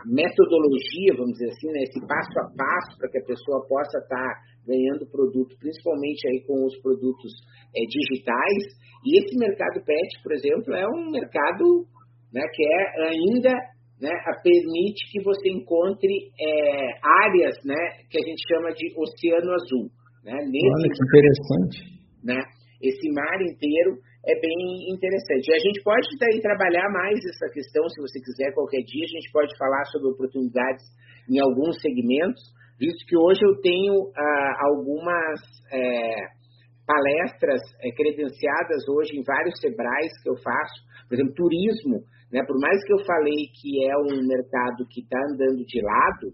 metodologia, 0.06 1.16
vamos 1.16 1.32
dizer 1.32 1.50
assim, 1.50 1.68
né, 1.72 1.82
esse 1.82 2.00
passo 2.06 2.38
a 2.40 2.48
passo 2.56 2.98
para 2.98 3.10
que 3.10 3.18
a 3.18 3.24
pessoa 3.24 3.66
possa 3.68 3.98
estar 3.98 4.08
tá 4.08 4.53
ganhando 4.66 5.06
produto, 5.10 5.56
principalmente 5.58 6.26
aí 6.28 6.40
com 6.46 6.64
os 6.64 6.76
produtos 6.80 7.32
é, 7.74 7.80
digitais. 7.84 8.62
E 9.04 9.18
esse 9.20 9.36
mercado 9.36 9.84
pet, 9.84 10.22
por 10.22 10.32
exemplo, 10.32 10.74
é 10.74 10.86
um 10.88 11.10
mercado 11.10 11.84
né, 12.32 12.42
que 12.52 12.64
é 12.64 13.08
ainda 13.08 13.52
né, 14.00 14.10
permite 14.42 15.10
que 15.12 15.22
você 15.22 15.50
encontre 15.50 16.30
é, 16.40 16.98
áreas 17.24 17.56
né, 17.64 17.78
que 18.10 18.18
a 18.18 18.24
gente 18.26 18.42
chama 18.48 18.72
de 18.72 18.92
oceano 18.96 19.52
azul. 19.52 19.88
Né, 20.24 20.32
nesse, 20.32 20.66
Olha 20.66 20.90
que 20.90 21.04
interessante. 21.04 21.76
Né, 22.24 22.40
esse 22.82 23.08
mar 23.12 23.40
inteiro 23.40 24.00
é 24.26 24.34
bem 24.40 24.88
interessante. 24.88 25.48
E 25.48 25.54
a 25.54 25.58
gente 25.60 25.82
pode 25.84 26.08
daí 26.18 26.40
trabalhar 26.40 26.88
mais 26.90 27.20
essa 27.20 27.52
questão, 27.52 27.88
se 27.88 28.00
você 28.00 28.18
quiser, 28.20 28.52
qualquer 28.54 28.82
dia, 28.82 29.04
a 29.04 29.14
gente 29.20 29.30
pode 29.30 29.56
falar 29.56 29.84
sobre 29.92 30.08
oportunidades 30.08 30.84
em 31.28 31.40
alguns 31.40 31.80
segmentos, 31.80 32.42
visto 32.78 33.06
que 33.06 33.16
hoje 33.16 33.40
eu 33.42 33.54
tenho 33.60 34.10
ah, 34.16 34.52
algumas 34.68 35.40
é, 35.72 36.44
palestras 36.86 37.60
é, 37.80 37.90
credenciadas 37.92 38.88
hoje 38.88 39.16
em 39.16 39.24
vários 39.24 39.58
Sebrais 39.60 40.12
que 40.22 40.28
eu 40.28 40.36
faço, 40.36 40.84
por 41.08 41.14
exemplo, 41.14 41.34
turismo, 41.34 42.04
né? 42.32 42.44
por 42.46 42.58
mais 42.60 42.78
que 42.84 42.92
eu 42.92 43.04
falei 43.04 43.48
que 43.56 43.84
é 43.88 43.96
um 43.96 44.20
mercado 44.26 44.86
que 44.88 45.00
está 45.00 45.18
andando 45.18 45.64
de 45.64 45.80
lado, 45.80 46.26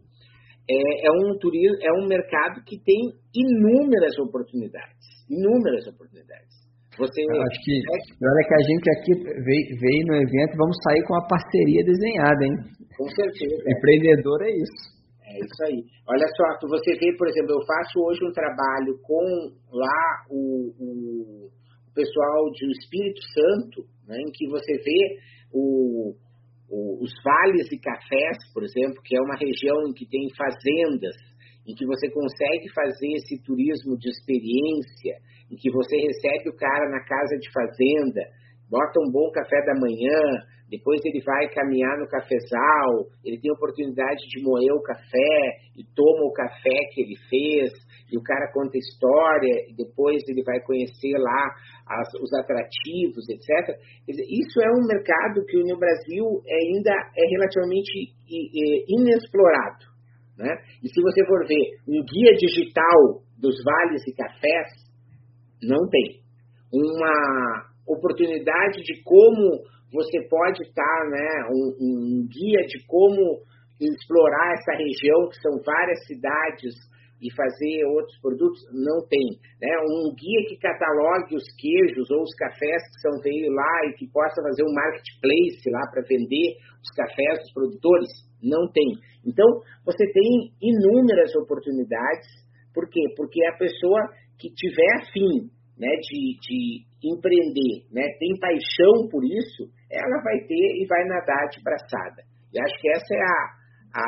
é, 0.69 1.07
é, 1.07 1.11
um 1.11 1.39
turismo, 1.39 1.79
é 1.83 1.93
um 1.93 2.07
mercado 2.07 2.63
que 2.67 2.79
tem 2.83 3.15
inúmeras 3.35 4.19
oportunidades, 4.19 5.27
inúmeras 5.29 5.87
oportunidades. 5.87 6.61
Você 6.99 7.23
eu 7.23 7.43
acho 7.43 7.59
que 7.65 7.75
olha 7.81 8.45
que 8.45 8.55
a 8.55 8.65
gente 8.67 8.87
aqui 8.91 9.13
veio, 9.41 9.67
veio 9.81 10.07
no 10.07 10.15
evento, 10.17 10.59
vamos 10.59 10.77
sair 10.85 11.03
com 11.07 11.15
uma 11.15 11.27
parceria 11.27 11.83
desenhada, 11.85 12.45
hein? 12.45 12.55
Com 12.99 13.09
certeza. 13.09 13.57
Empreendedor 13.65 14.43
é 14.43 14.51
isso. 14.51 15.00
É 15.31 15.39
isso 15.39 15.63
aí. 15.65 15.85
Olha 16.09 16.27
só, 16.35 16.67
você 16.67 16.99
vê, 16.99 17.17
por 17.17 17.29
exemplo, 17.29 17.53
eu 17.53 17.65
faço 17.65 18.01
hoje 18.03 18.25
um 18.25 18.33
trabalho 18.33 18.99
com 19.03 19.55
lá 19.71 20.27
o, 20.29 20.75
o, 20.79 21.51
pessoal 21.95 22.51
de 22.51 22.71
Espírito 22.73 23.21
Santo, 23.35 23.87
né, 24.09 24.17
em 24.19 24.31
que 24.33 24.49
você 24.49 24.73
vê 24.79 25.19
o, 25.53 26.15
o, 26.69 27.03
os 27.03 27.13
vales 27.23 27.71
e 27.71 27.79
cafés, 27.79 28.39
por 28.53 28.65
exemplo, 28.65 29.03
que 29.05 29.17
é 29.17 29.21
uma 29.21 29.37
região 29.37 29.87
em 29.87 29.93
que 29.93 30.07
tem 30.09 30.27
fazendas, 30.35 31.15
em 31.67 31.75
que 31.75 31.87
você 31.87 32.11
consegue 32.11 32.67
fazer 32.75 33.13
esse 33.15 33.41
turismo 33.43 33.97
de 33.99 34.09
experiência, 34.09 35.15
em 35.51 35.57
que 35.57 35.71
você 35.71 35.97
recebe 35.97 36.51
o 36.51 36.57
cara 36.57 36.91
na 36.91 37.05
casa 37.05 37.37
de 37.39 37.51
fazenda, 37.53 38.23
bota 38.69 38.99
um 39.01 39.11
bom 39.11 39.31
café 39.31 39.63
da 39.67 39.79
manhã, 39.79 40.43
depois 40.71 41.01
ele 41.05 41.21
vai 41.21 41.49
caminhar 41.49 41.99
no 41.99 42.07
cafezal, 42.07 43.11
ele 43.25 43.41
tem 43.41 43.51
a 43.51 43.55
oportunidade 43.55 44.23
de 44.29 44.41
moer 44.41 44.73
o 44.73 44.83
café 44.83 45.59
e 45.77 45.83
toma 45.97 46.25
o 46.25 46.33
café 46.33 46.79
que 46.95 47.03
ele 47.03 47.17
fez, 47.29 47.73
e 48.13 48.17
o 48.17 48.23
cara 48.23 48.53
conta 48.53 48.79
história, 48.79 49.67
e 49.69 49.75
depois 49.75 50.23
ele 50.29 50.45
vai 50.45 50.61
conhecer 50.61 51.19
lá 51.19 51.51
as, 51.87 52.15
os 52.23 52.33
atrativos, 52.35 53.29
etc. 53.29 53.77
Isso 54.07 54.63
é 54.63 54.71
um 54.71 54.87
mercado 54.87 55.45
que 55.45 55.59
no 55.59 55.77
Brasil 55.77 56.25
ainda 56.47 56.93
é 57.19 57.27
relativamente 57.29 58.15
inexplorado. 58.89 59.91
Né? 60.39 60.55
E 60.83 60.89
se 60.89 61.03
você 61.03 61.27
for 61.27 61.47
ver 61.47 61.83
um 61.89 62.03
guia 62.05 62.33
digital 62.39 63.23
dos 63.37 63.57
vales 63.65 64.07
e 64.07 64.15
cafés, 64.15 64.69
não 65.63 65.89
tem. 65.89 66.21
Uma 66.73 67.71
oportunidade 67.87 68.83
de 68.83 69.03
como 69.03 69.65
você 69.93 70.23
pode 70.29 70.63
estar, 70.63 71.09
né, 71.11 71.29
um, 71.51 71.77
um 71.81 72.29
guia 72.29 72.63
de 72.67 72.87
como 72.87 73.43
explorar 73.81 74.55
essa 74.55 74.73
região, 74.73 75.29
que 75.29 75.41
são 75.41 75.59
várias 75.65 76.05
cidades 76.07 76.75
e 77.21 77.29
fazer 77.35 77.85
outros 77.87 78.19
produtos? 78.21 78.61
Não 78.73 79.07
tem. 79.09 79.27
Né? 79.61 79.73
Um 79.85 80.15
guia 80.15 80.49
que 80.49 80.57
catalogue 80.57 81.37
os 81.37 81.45
queijos 81.59 82.11
ou 82.11 82.23
os 82.23 82.35
cafés 82.37 82.83
que 82.93 83.01
são 83.01 83.21
veio 83.21 83.53
lá 83.53 83.89
e 83.89 83.95
que 83.95 84.09
possa 84.09 84.41
fazer 84.43 84.65
um 84.65 84.73
marketplace 84.73 85.65
lá 85.71 85.85
para 85.93 86.03
vender 86.09 86.57
os 86.81 86.91
cafés 86.97 87.39
dos 87.41 87.53
produtores? 87.53 88.09
Não 88.43 88.71
tem. 88.73 88.89
Então, 89.27 89.47
você 89.85 90.07
tem 90.13 90.53
inúmeras 90.63 91.35
oportunidades. 91.37 92.29
Por 92.73 92.89
quê? 92.89 93.01
Porque 93.17 93.45
a 93.47 93.59
pessoa 93.59 94.01
que 94.39 94.49
tiver 94.49 94.93
afim 95.03 95.51
né, 95.81 95.89
de, 95.97 96.37
de 96.39 96.85
empreender, 97.03 97.89
né, 97.91 98.05
tem 98.21 98.39
paixão 98.39 99.09
por 99.11 99.25
isso, 99.25 99.65
ela 99.91 100.23
vai 100.23 100.39
ter 100.47 100.77
e 100.77 100.87
vai 100.87 101.05
nadar 101.09 101.49
de 101.49 101.63
braçada. 101.63 102.23
E 102.53 102.61
acho 102.61 102.81
que 102.81 102.91
essa 102.91 103.15
é 103.15 103.23
a, 103.23 104.01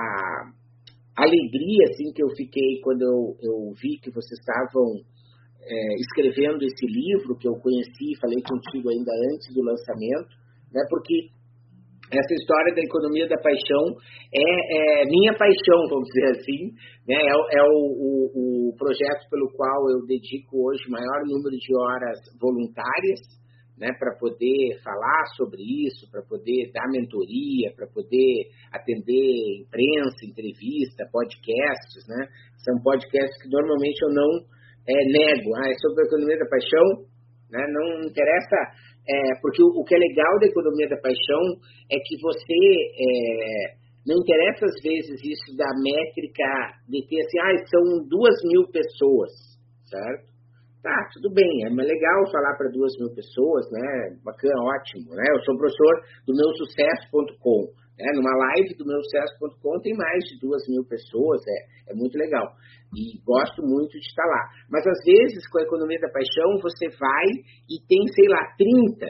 a 1.17 1.25
alegria 1.25 1.89
assim 1.89 2.13
que 2.13 2.23
eu 2.23 2.29
fiquei 2.37 2.81
quando 2.83 3.03
eu, 3.03 3.37
eu 3.41 3.73
vi 3.81 3.99
que 3.99 4.11
vocês 4.11 4.39
estavam 4.39 5.01
é, 5.65 5.95
escrevendo 5.97 6.63
esse 6.63 6.87
livro 6.87 7.37
que 7.39 7.49
eu 7.49 7.55
conheci, 7.55 8.21
falei 8.21 8.43
contigo 8.43 8.91
ainda 8.91 9.13
antes 9.33 9.55
do 9.55 9.63
lançamento, 9.63 10.37
né? 10.73 10.83
Porque 10.91 11.31
essa 12.19 12.35
história 12.35 12.75
da 12.75 12.83
economia 12.83 13.29
da 13.29 13.41
paixão 13.41 13.97
é, 14.33 15.03
é 15.03 15.05
minha 15.07 15.33
paixão, 15.33 15.89
vamos 15.89 16.09
dizer 16.13 16.37
assim, 16.37 16.73
né? 17.09 17.17
É, 17.17 17.59
é 17.59 17.63
o, 17.65 17.79
o, 17.97 18.71
o, 18.71 18.77
projeto 18.77 19.29
pelo 19.31 19.49
qual 19.53 19.91
eu 19.91 20.07
dedico 20.07 20.69
hoje 20.69 20.85
o 20.89 20.93
maior 20.93 21.25
número 21.25 21.57
de 21.57 21.73
horas 21.77 22.19
voluntárias, 22.41 23.21
né? 23.79 23.89
Para 23.99 24.15
poder 24.21 24.79
falar 24.85 25.25
sobre 25.37 25.63
isso, 25.63 26.11
para 26.11 26.23
poder 26.23 26.71
dar 26.73 26.89
mentoria, 26.93 27.73
para 27.75 27.87
poder 27.89 28.53
atender 28.73 29.65
imprensa, 29.65 30.21
entrevista, 30.29 31.09
podcasts, 31.11 32.05
né? 32.09 32.29
São 32.65 32.77
podcasts 32.83 33.41
que 33.43 33.49
normalmente 33.49 33.99
eu 34.05 34.13
não 34.13 34.31
é, 34.87 34.95
nego. 34.95 35.55
Ah, 35.57 35.69
é 35.71 35.75
sobre 35.81 36.03
a 36.03 36.07
economia 36.07 36.39
da 36.39 36.49
paixão, 36.49 36.87
né? 37.51 37.63
Não 37.73 38.09
interessa 38.09 38.57
é, 39.09 39.41
porque 39.41 39.63
o, 39.63 39.69
o, 39.81 39.85
que 39.85 39.95
é 39.95 39.99
legal 39.99 40.39
da 40.39 40.47
economia 40.47 40.89
da 40.89 40.97
paixão 40.97 41.43
é 41.91 41.97
que 41.99 42.15
você 42.23 42.55
é, 42.55 43.83
não 44.07 44.17
interessa 44.19 44.67
às 44.67 44.79
vezes 44.83 45.19
isso 45.23 45.57
da 45.57 45.67
métrica 45.83 46.79
de 46.89 47.07
ter 47.07 47.21
assim, 47.21 47.39
ah, 47.39 47.67
são 47.67 47.83
duas 48.09 48.35
mil 48.45 48.67
pessoas, 48.71 49.31
certo? 49.91 50.31
Tá, 50.83 50.99
tudo 51.15 51.31
bem, 51.33 51.63
é 51.65 51.71
legal 51.71 52.31
falar 52.33 52.57
para 52.59 52.71
duas 52.71 52.91
mil 52.99 53.15
pessoas, 53.15 53.71
né? 53.71 54.19
Bacana, 54.25 54.59
ótimo, 54.59 55.15
né? 55.15 55.23
Eu 55.31 55.41
sou 55.45 55.57
professor 55.57 55.95
do 56.27 56.35
meu 56.35 56.51
sucesso.com. 56.59 57.82
Né? 58.03 58.11
Numa 58.19 58.35
live 58.35 58.75
do 58.75 58.85
meu 58.85 58.99
sucesso.com 58.99 59.79
tem 59.79 59.95
mais 59.95 60.25
de 60.27 60.35
duas 60.43 60.67
mil 60.67 60.83
pessoas, 60.83 61.41
é, 61.47 61.93
é 61.93 61.95
muito 61.95 62.19
legal. 62.19 62.51
E 62.91 63.23
gosto 63.23 63.63
muito 63.63 63.95
de 63.95 64.05
estar 64.05 64.27
lá. 64.27 64.43
Mas 64.69 64.83
às 64.85 64.99
vezes, 65.07 65.47
com 65.49 65.59
a 65.59 65.63
economia 65.63 66.01
da 66.01 66.11
paixão, 66.11 66.59
você 66.59 66.91
vai 66.99 67.29
e 67.71 67.79
tem, 67.87 68.03
sei 68.11 68.27
lá, 68.27 68.43
30. 68.59 69.07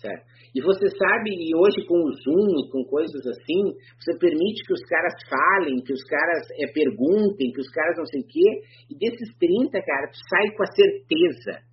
Certo? 0.00 0.32
E 0.54 0.60
você 0.60 0.88
sabe, 0.96 1.30
e 1.30 1.54
hoje 1.54 1.86
com 1.86 1.96
o 1.96 2.12
Zoom 2.12 2.48
e 2.60 2.70
com 2.72 2.84
coisas 2.84 3.20
assim, 3.24 3.76
você 4.00 4.16
permite 4.18 4.64
que 4.64 4.72
os 4.72 4.84
caras 4.84 5.14
falem, 5.28 5.80
que 5.84 5.92
os 5.92 6.02
caras 6.04 6.42
é, 6.58 6.66
perguntem, 6.72 7.52
que 7.52 7.60
os 7.60 7.68
caras 7.68 7.96
não 7.96 8.06
sei 8.06 8.20
o 8.20 8.26
quê. 8.26 8.48
E 8.90 8.96
desses 8.96 9.28
30, 9.36 9.70
cara, 9.76 10.08
tu 10.08 10.18
sai 10.28 10.56
com 10.56 10.62
a 10.62 10.72
certeza 10.72 11.71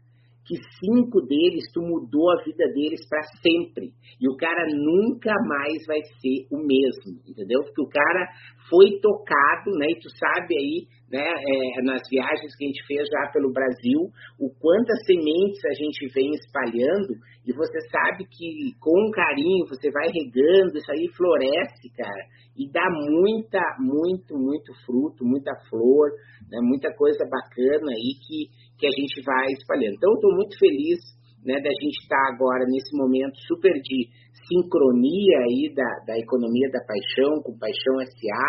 que 0.50 0.58
cinco 0.82 1.22
deles 1.22 1.70
tu 1.72 1.80
mudou 1.80 2.32
a 2.32 2.42
vida 2.42 2.66
deles 2.74 3.08
para 3.08 3.22
sempre. 3.38 3.94
E 4.20 4.28
o 4.28 4.36
cara 4.36 4.66
nunca 4.66 5.30
mais 5.46 5.86
vai 5.86 6.02
ser 6.18 6.50
o 6.50 6.58
mesmo, 6.58 7.22
entendeu? 7.22 7.62
Porque 7.62 7.86
o 7.86 7.88
cara 7.88 8.26
foi 8.68 8.98
tocado, 9.00 9.70
né? 9.78 9.86
E 9.94 10.00
tu 10.02 10.10
sabe 10.10 10.58
aí, 10.58 10.88
né, 11.12 11.22
é, 11.22 11.82
nas 11.84 12.02
viagens 12.10 12.56
que 12.58 12.66
a 12.66 12.68
gente 12.68 12.86
fez 12.86 13.08
já 13.08 13.32
pelo 13.32 13.54
Brasil, 13.54 14.10
o 14.40 14.50
quantas 14.60 15.06
sementes 15.06 15.62
a 15.66 15.74
gente 15.74 16.08
vem 16.14 16.32
espalhando, 16.34 17.14
e 17.46 17.54
você 17.54 17.80
sabe 17.90 18.26
que 18.30 18.74
com 18.80 19.10
carinho 19.12 19.66
você 19.66 19.90
vai 19.90 20.06
regando, 20.06 20.78
isso 20.78 20.92
aí 20.92 21.08
floresce, 21.18 21.90
cara, 21.98 22.26
e 22.56 22.70
dá 22.72 22.86
muita, 22.92 23.62
muito, 23.80 24.38
muito 24.38 24.72
fruto, 24.86 25.26
muita 25.26 25.52
flor, 25.70 26.12
né, 26.50 26.60
muita 26.62 26.94
coisa 26.94 27.26
bacana 27.26 27.90
aí 27.90 28.14
que 28.22 28.50
que 28.80 28.88
a 28.88 28.96
gente 28.96 29.22
vai 29.22 29.46
espalhando. 29.52 29.96
Então, 29.96 30.14
estou 30.14 30.34
muito 30.34 30.58
feliz 30.58 31.00
né, 31.44 31.56
da 31.60 31.70
gente 31.70 32.00
estar 32.02 32.16
tá 32.16 32.34
agora 32.34 32.66
nesse 32.66 32.96
momento 32.96 33.36
super 33.48 33.74
de 33.74 34.08
sincronia 34.48 35.38
aí 35.46 35.74
da, 35.76 35.90
da 36.08 36.18
economia 36.18 36.70
da 36.72 36.80
paixão, 36.82 37.44
com 37.44 37.60
Paixão 37.60 38.00
SA 38.02 38.48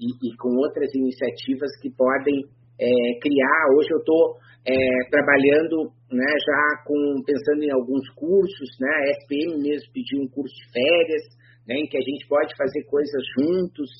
e, 0.00 0.08
e 0.28 0.36
com 0.36 0.56
outras 0.56 0.92
iniciativas 0.94 1.70
que 1.80 1.90
podem 1.94 2.42
é, 2.80 2.90
criar. 3.20 3.76
Hoje 3.76 3.88
eu 3.92 3.98
estou 3.98 4.36
é, 4.66 4.74
trabalhando 5.10 5.92
né, 6.10 6.32
já 6.44 6.82
com 6.84 7.22
pensando 7.24 7.62
em 7.62 7.70
alguns 7.70 8.08
cursos, 8.14 8.68
né, 8.80 8.90
a 8.90 9.10
SPM 9.22 9.62
mesmo 9.62 9.92
pediu 9.92 10.22
um 10.22 10.28
curso 10.28 10.54
de 10.54 10.72
férias, 10.72 11.24
né, 11.66 11.76
em 11.76 11.86
que 11.86 11.96
a 11.96 12.02
gente 12.02 12.26
pode 12.28 12.54
fazer 12.56 12.82
coisas 12.84 13.22
juntos, 13.38 13.90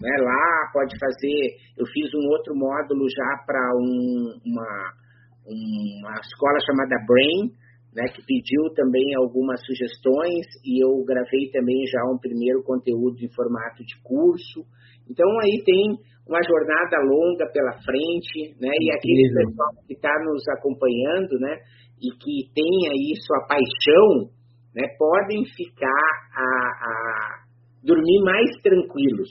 né, 0.00 0.10
lá 0.20 0.70
pode 0.72 0.98
fazer. 0.98 1.56
Eu 1.76 1.86
fiz 1.86 2.08
um 2.14 2.26
outro 2.32 2.54
módulo 2.56 3.06
já 3.08 3.44
para 3.46 3.60
um, 3.76 4.40
uma 4.44 5.03
uma 5.46 6.20
escola 6.20 6.58
chamada 6.64 6.96
Brain, 7.06 7.52
né, 7.94 8.04
que 8.10 8.22
pediu 8.26 8.74
também 8.74 9.14
algumas 9.14 9.60
sugestões 9.64 10.46
e 10.64 10.82
eu 10.82 11.04
gravei 11.04 11.48
também 11.52 11.86
já 11.86 12.02
um 12.10 12.18
primeiro 12.18 12.62
conteúdo 12.64 13.16
em 13.22 13.32
formato 13.32 13.84
de 13.84 13.94
curso. 14.02 14.66
Então 15.08 15.28
aí 15.40 15.62
tem 15.64 15.94
uma 16.26 16.40
jornada 16.42 16.96
longa 17.06 17.46
pela 17.52 17.72
frente, 17.84 18.56
né, 18.58 18.72
e 18.72 18.90
aquele 18.90 19.28
pessoal 19.32 19.70
que 19.86 19.94
está 19.94 20.12
nos 20.24 20.42
acompanhando, 20.58 21.38
né, 21.38 21.58
e 22.00 22.10
que 22.18 22.50
tem 22.52 22.90
aí 22.90 23.14
sua 23.20 23.46
paixão, 23.46 24.32
né, 24.74 24.82
podem 24.98 25.44
ficar 25.44 26.10
a, 26.34 26.42
a 26.42 27.44
dormir 27.84 28.24
mais 28.24 28.50
tranquilos, 28.62 29.30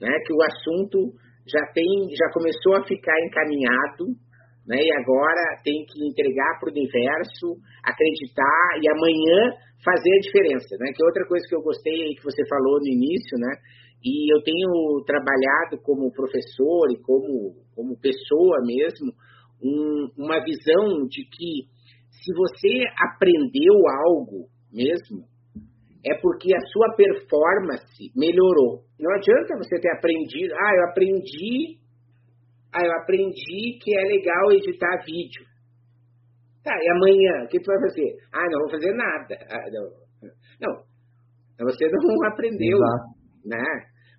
né, 0.00 0.10
que 0.26 0.32
o 0.32 0.42
assunto 0.42 1.12
já 1.46 1.64
tem, 1.72 2.08
já 2.10 2.32
começou 2.32 2.74
a 2.74 2.84
ficar 2.84 3.14
encaminhado, 3.26 4.16
né? 4.66 4.76
E 4.76 4.92
agora 5.00 5.62
tem 5.62 5.84
que 5.86 6.04
entregar 6.06 6.58
para 6.58 6.68
o 6.68 6.72
universo, 6.72 7.54
acreditar 7.84 8.66
e 8.82 8.90
amanhã 8.90 9.54
fazer 9.84 10.10
a 10.10 10.20
diferença, 10.20 10.76
né? 10.80 10.90
Que 10.94 11.02
é 11.02 11.06
outra 11.06 11.26
coisa 11.26 11.46
que 11.48 11.54
eu 11.54 11.62
gostei 11.62 11.94
aí 11.94 12.14
que 12.14 12.24
você 12.24 12.42
falou 12.48 12.78
no 12.80 12.88
início, 12.88 13.38
né? 13.38 13.54
E 14.04 14.32
eu 14.34 14.42
tenho 14.42 15.02
trabalhado 15.06 15.82
como 15.82 16.12
professor 16.12 16.90
e 16.90 17.00
como, 17.02 17.54
como 17.74 17.98
pessoa 17.98 18.58
mesmo, 18.66 19.12
um, 19.62 20.08
uma 20.18 20.42
visão 20.44 21.06
de 21.08 21.22
que 21.24 21.70
se 22.10 22.32
você 22.34 22.82
aprendeu 22.98 23.74
algo 24.06 24.48
mesmo, 24.72 25.24
é 26.04 26.14
porque 26.20 26.54
a 26.54 26.60
sua 26.72 26.94
performance 26.94 28.10
melhorou. 28.14 28.82
Não 28.98 29.10
adianta 29.14 29.58
você 29.58 29.78
ter 29.80 29.90
aprendido, 29.90 30.54
ah, 30.54 30.74
eu 30.76 30.90
aprendi 30.90 31.78
ah, 32.76 32.84
eu 32.84 32.92
aprendi 33.00 33.78
que 33.80 33.96
é 33.96 34.02
legal 34.02 34.52
editar 34.52 35.02
vídeo. 35.04 35.44
Tá, 36.62 36.76
e 36.82 36.90
amanhã, 36.90 37.44
o 37.44 37.48
que 37.48 37.60
tu 37.60 37.66
vai 37.66 37.80
fazer? 37.80 38.16
Ah, 38.34 38.50
não 38.50 38.60
vou 38.60 38.70
fazer 38.70 38.92
nada. 38.92 39.38
Ah, 39.48 39.70
não. 39.72 40.82
não, 41.58 41.66
você 41.66 41.86
não 41.88 42.26
aprendeu, 42.28 42.76
Exato. 42.76 43.04
né? 43.44 43.64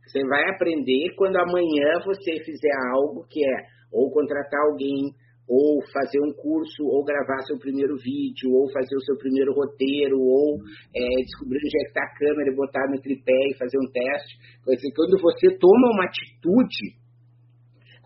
Você 0.08 0.26
vai 0.26 0.50
aprender 0.50 1.13
quando 1.17 1.36
amanhã 1.36 2.00
você 2.06 2.39
fizer 2.43 2.72
algo 2.96 3.28
que 3.30 3.43
é 3.43 3.78
ou 3.91 4.12
contratar 4.12 4.62
alguém, 4.70 5.12
ou 5.48 5.80
fazer 5.93 6.20
um 6.20 6.34
curso, 6.34 6.84
ou 6.84 7.04
gravar 7.04 7.39
seu 7.48 7.58
primeiro 7.58 7.96
vídeo, 7.96 8.52
ou 8.52 8.70
fazer 8.72 8.96
o 8.96 9.02
seu 9.02 9.17
primeiro 9.17 9.54
roteiro, 9.54 10.20
ou 10.20 10.60
é, 10.96 11.24
descobrir 11.24 11.58
onde 11.58 11.67
é 11.67 11.84
que 11.84 11.88
está 11.88 12.04
a 12.04 12.13
câmera 12.20 12.52
e 12.52 12.56
botar 12.56 12.86
no 12.91 13.00
tripé 13.02 13.48
e 13.52 13.58
fazer 13.58 13.78
um 13.78 13.89
teste. 13.91 14.36
Quando 14.93 15.22
você 15.22 15.58
toma 15.58 15.91
uma 15.91 16.04
atitude, 16.04 17.00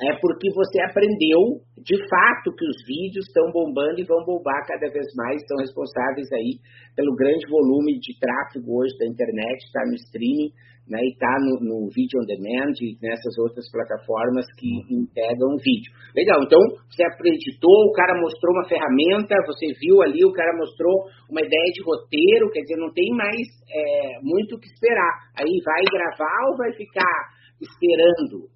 é 0.02 0.18
porque 0.20 0.50
você 0.54 0.82
aprendeu 0.82 1.62
de 1.78 1.98
fato 2.10 2.54
que 2.58 2.66
os 2.66 2.78
vídeos 2.86 3.26
estão 3.26 3.52
bombando 3.52 4.02
e 4.02 4.06
vão 4.06 4.26
bombar 4.26 4.66
cada 4.66 4.90
vez 4.90 5.06
mais, 5.16 5.42
são 5.48 5.58
responsáveis 5.58 6.32
aí 6.34 6.58
pelo 6.96 7.16
grande 7.16 7.46
volume 7.50 8.00
de 8.00 8.18
tráfego 8.18 8.82
hoje 8.82 8.98
da 8.98 9.06
internet, 9.06 9.62
está 9.62 9.82
no 9.86 9.96
streaming, 9.96 10.50
né, 10.90 11.00
e 11.06 11.14
está 11.14 11.30
no, 11.40 11.54
no 11.62 11.78
Video 11.94 12.20
on 12.20 12.26
Demand 12.26 12.74
e 12.82 12.98
nessas 13.02 13.38
outras 13.38 13.70
plataformas 13.70 14.46
que 14.58 14.68
integram 14.90 15.54
o 15.54 15.62
vídeo. 15.62 15.94
Legal, 16.18 16.42
então 16.42 16.60
você 16.90 17.06
acreditou, 17.06 17.88
o 17.88 17.94
cara 17.94 18.18
mostrou 18.20 18.52
uma 18.58 18.68
ferramenta, 18.68 19.38
você 19.46 19.70
viu 19.78 20.02
ali, 20.02 20.26
o 20.26 20.34
cara 20.34 20.52
mostrou 20.58 21.06
uma 21.30 21.42
ideia 21.42 21.70
de 21.72 21.86
roteiro, 21.86 22.50
quer 22.52 22.62
dizer, 22.62 22.78
não 22.82 22.92
tem 22.92 23.10
mais 23.14 23.46
é, 23.70 24.20
muito 24.22 24.56
o 24.56 24.60
que 24.60 24.68
esperar. 24.68 25.32
Aí 25.38 25.54
vai 25.64 25.84
gravar 25.86 26.50
ou 26.50 26.58
vai 26.58 26.74
ficar 26.74 27.18
esperando? 27.62 28.50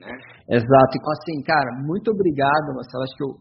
Né? 0.00 0.12
Exato. 0.48 0.92
Então, 0.96 1.12
assim, 1.12 1.42
cara, 1.44 1.70
muito 1.84 2.10
obrigado, 2.10 2.74
Marcelo. 2.74 3.04
Acho 3.04 3.16
que 3.16 3.24
eu, 3.24 3.32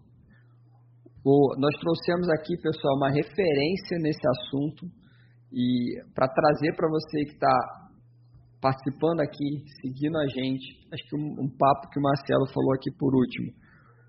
o, 1.26 1.56
nós 1.58 1.76
trouxemos 1.80 2.30
aqui, 2.30 2.56
pessoal, 2.62 2.96
uma 2.98 3.10
referência 3.10 3.98
nesse 4.00 4.22
assunto 4.28 4.86
e 5.52 6.04
para 6.14 6.28
trazer 6.28 6.76
para 6.76 6.90
você 6.90 7.26
que 7.26 7.34
está 7.34 7.80
participando 8.62 9.22
aqui, 9.22 9.64
seguindo 9.82 10.18
a 10.18 10.28
gente, 10.28 10.84
acho 10.92 11.04
que 11.08 11.16
um, 11.16 11.48
um, 11.48 11.50
papo 11.58 11.90
que 11.90 12.00
o 12.00 12.04
Marcelo 12.04 12.46
falou 12.54 12.74
aqui 12.74 12.92
por 13.00 13.16
último. 13.16 13.52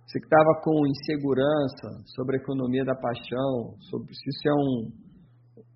Você 0.05 0.19
que 0.19 0.27
estava 0.27 0.61
com 0.63 0.87
insegurança 0.87 2.03
sobre 2.17 2.37
a 2.37 2.41
economia 2.43 2.85
da 2.85 2.97
paixão, 2.97 3.79
sobre 3.89 4.13
se 4.13 4.29
isso 4.29 4.49
é 4.49 4.55
um, 4.55 4.91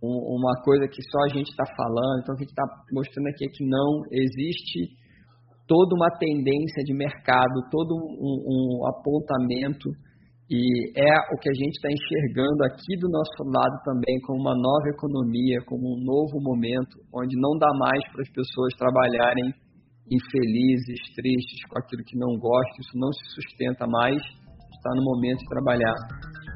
um, 0.02 0.36
uma 0.42 0.60
coisa 0.62 0.88
que 0.88 1.00
só 1.02 1.18
a 1.22 1.28
gente 1.28 1.48
está 1.50 1.64
falando, 1.76 2.20
então 2.20 2.34
a 2.34 2.38
gente 2.38 2.50
está 2.50 2.64
mostrando 2.92 3.28
aqui 3.28 3.46
é 3.46 3.48
que 3.48 3.64
não 3.64 4.02
existe 4.10 5.03
toda 5.66 5.94
uma 5.94 6.10
tendência 6.18 6.82
de 6.84 6.94
mercado, 6.94 7.68
todo 7.70 7.94
um, 7.94 8.36
um 8.46 8.86
apontamento 8.88 9.88
E 10.50 10.60
é 10.92 11.12
o 11.32 11.40
que 11.40 11.48
a 11.48 11.56
gente 11.56 11.72
está 11.72 11.88
enxergando 11.88 12.64
aqui 12.68 12.92
do 13.00 13.08
nosso 13.08 13.40
lado 13.48 13.76
também 13.84 14.20
como 14.28 14.40
uma 14.44 14.52
nova 14.52 14.88
economia, 14.92 15.56
como 15.64 15.96
um 15.96 16.00
novo 16.04 16.36
momento, 16.36 17.00
onde 17.16 17.34
não 17.40 17.56
dá 17.56 17.72
mais 17.80 18.02
para 18.12 18.20
as 18.20 18.28
pessoas 18.28 18.76
trabalharem 18.76 19.56
infelizes, 20.04 21.00
tristes, 21.16 21.64
com 21.64 21.78
aquilo 21.80 22.04
que 22.04 22.18
não 22.20 22.36
gostam, 22.36 22.76
isso 22.80 22.96
não 23.00 23.08
se 23.08 23.24
sustenta 23.40 23.86
mais, 23.88 24.20
está 24.20 24.90
no 25.00 25.02
momento 25.02 25.40
de 25.40 25.48
trabalhar, 25.48 25.96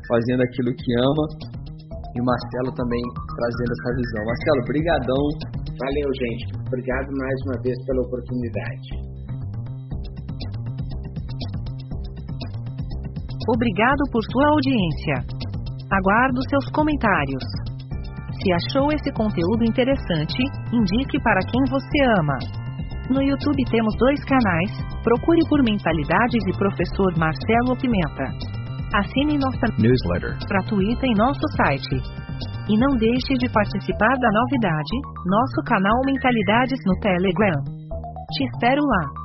fazendo 0.05 0.43
aquilo 0.45 0.69
que 0.77 0.91
ama, 1.01 1.25
e 2.13 2.21
o 2.21 2.25
Marcelo 2.25 2.77
também 2.77 3.01
trazendo 3.25 3.73
essa 3.73 3.91
visão. 3.97 4.21
Marcelo, 4.29 4.63
brigadão. 4.69 5.25
Valeu, 5.79 6.11
gente. 6.15 6.45
Obrigado 6.67 7.09
mais 7.15 7.39
uma 7.47 7.63
vez 7.63 7.77
pela 7.87 8.03
oportunidade. 8.03 8.89
Obrigado 13.49 14.03
por 14.11 14.23
sua 14.33 14.49
audiência. 14.51 15.17
Aguardo 15.91 16.41
seus 16.51 16.69
comentários. 16.73 17.45
Se 18.43 18.53
achou 18.53 18.93
esse 18.93 19.11
conteúdo 19.13 19.65
interessante, 19.65 20.43
indique 20.73 21.19
para 21.23 21.41
quem 21.51 21.63
você 21.71 21.99
ama. 22.21 22.39
No 23.09 23.23
YouTube 23.23 23.65
temos 23.71 23.95
dois 23.99 24.21
canais, 24.25 24.71
procure 25.03 25.41
por 25.49 25.63
Mentalidades 25.63 26.43
e 26.47 26.59
Professor 26.59 27.17
Marcelo 27.17 27.79
Pimenta. 27.81 28.27
Assine 28.95 29.39
nossa 29.39 29.67
newsletter 29.79 30.37
gratuita 30.47 31.07
em 31.07 31.15
nosso 31.15 31.41
site. 31.57 32.18
E 32.69 32.77
não 32.77 32.97
deixe 32.99 33.33
de 33.41 33.49
participar 33.51 34.15
da 34.21 34.31
novidade, 34.31 34.95
nosso 35.25 35.63
canal 35.65 35.97
Mentalidades 36.05 36.79
no 36.85 36.95
Telegram. 37.01 37.65
Te 38.33 38.45
espero 38.45 38.83
lá. 38.83 39.18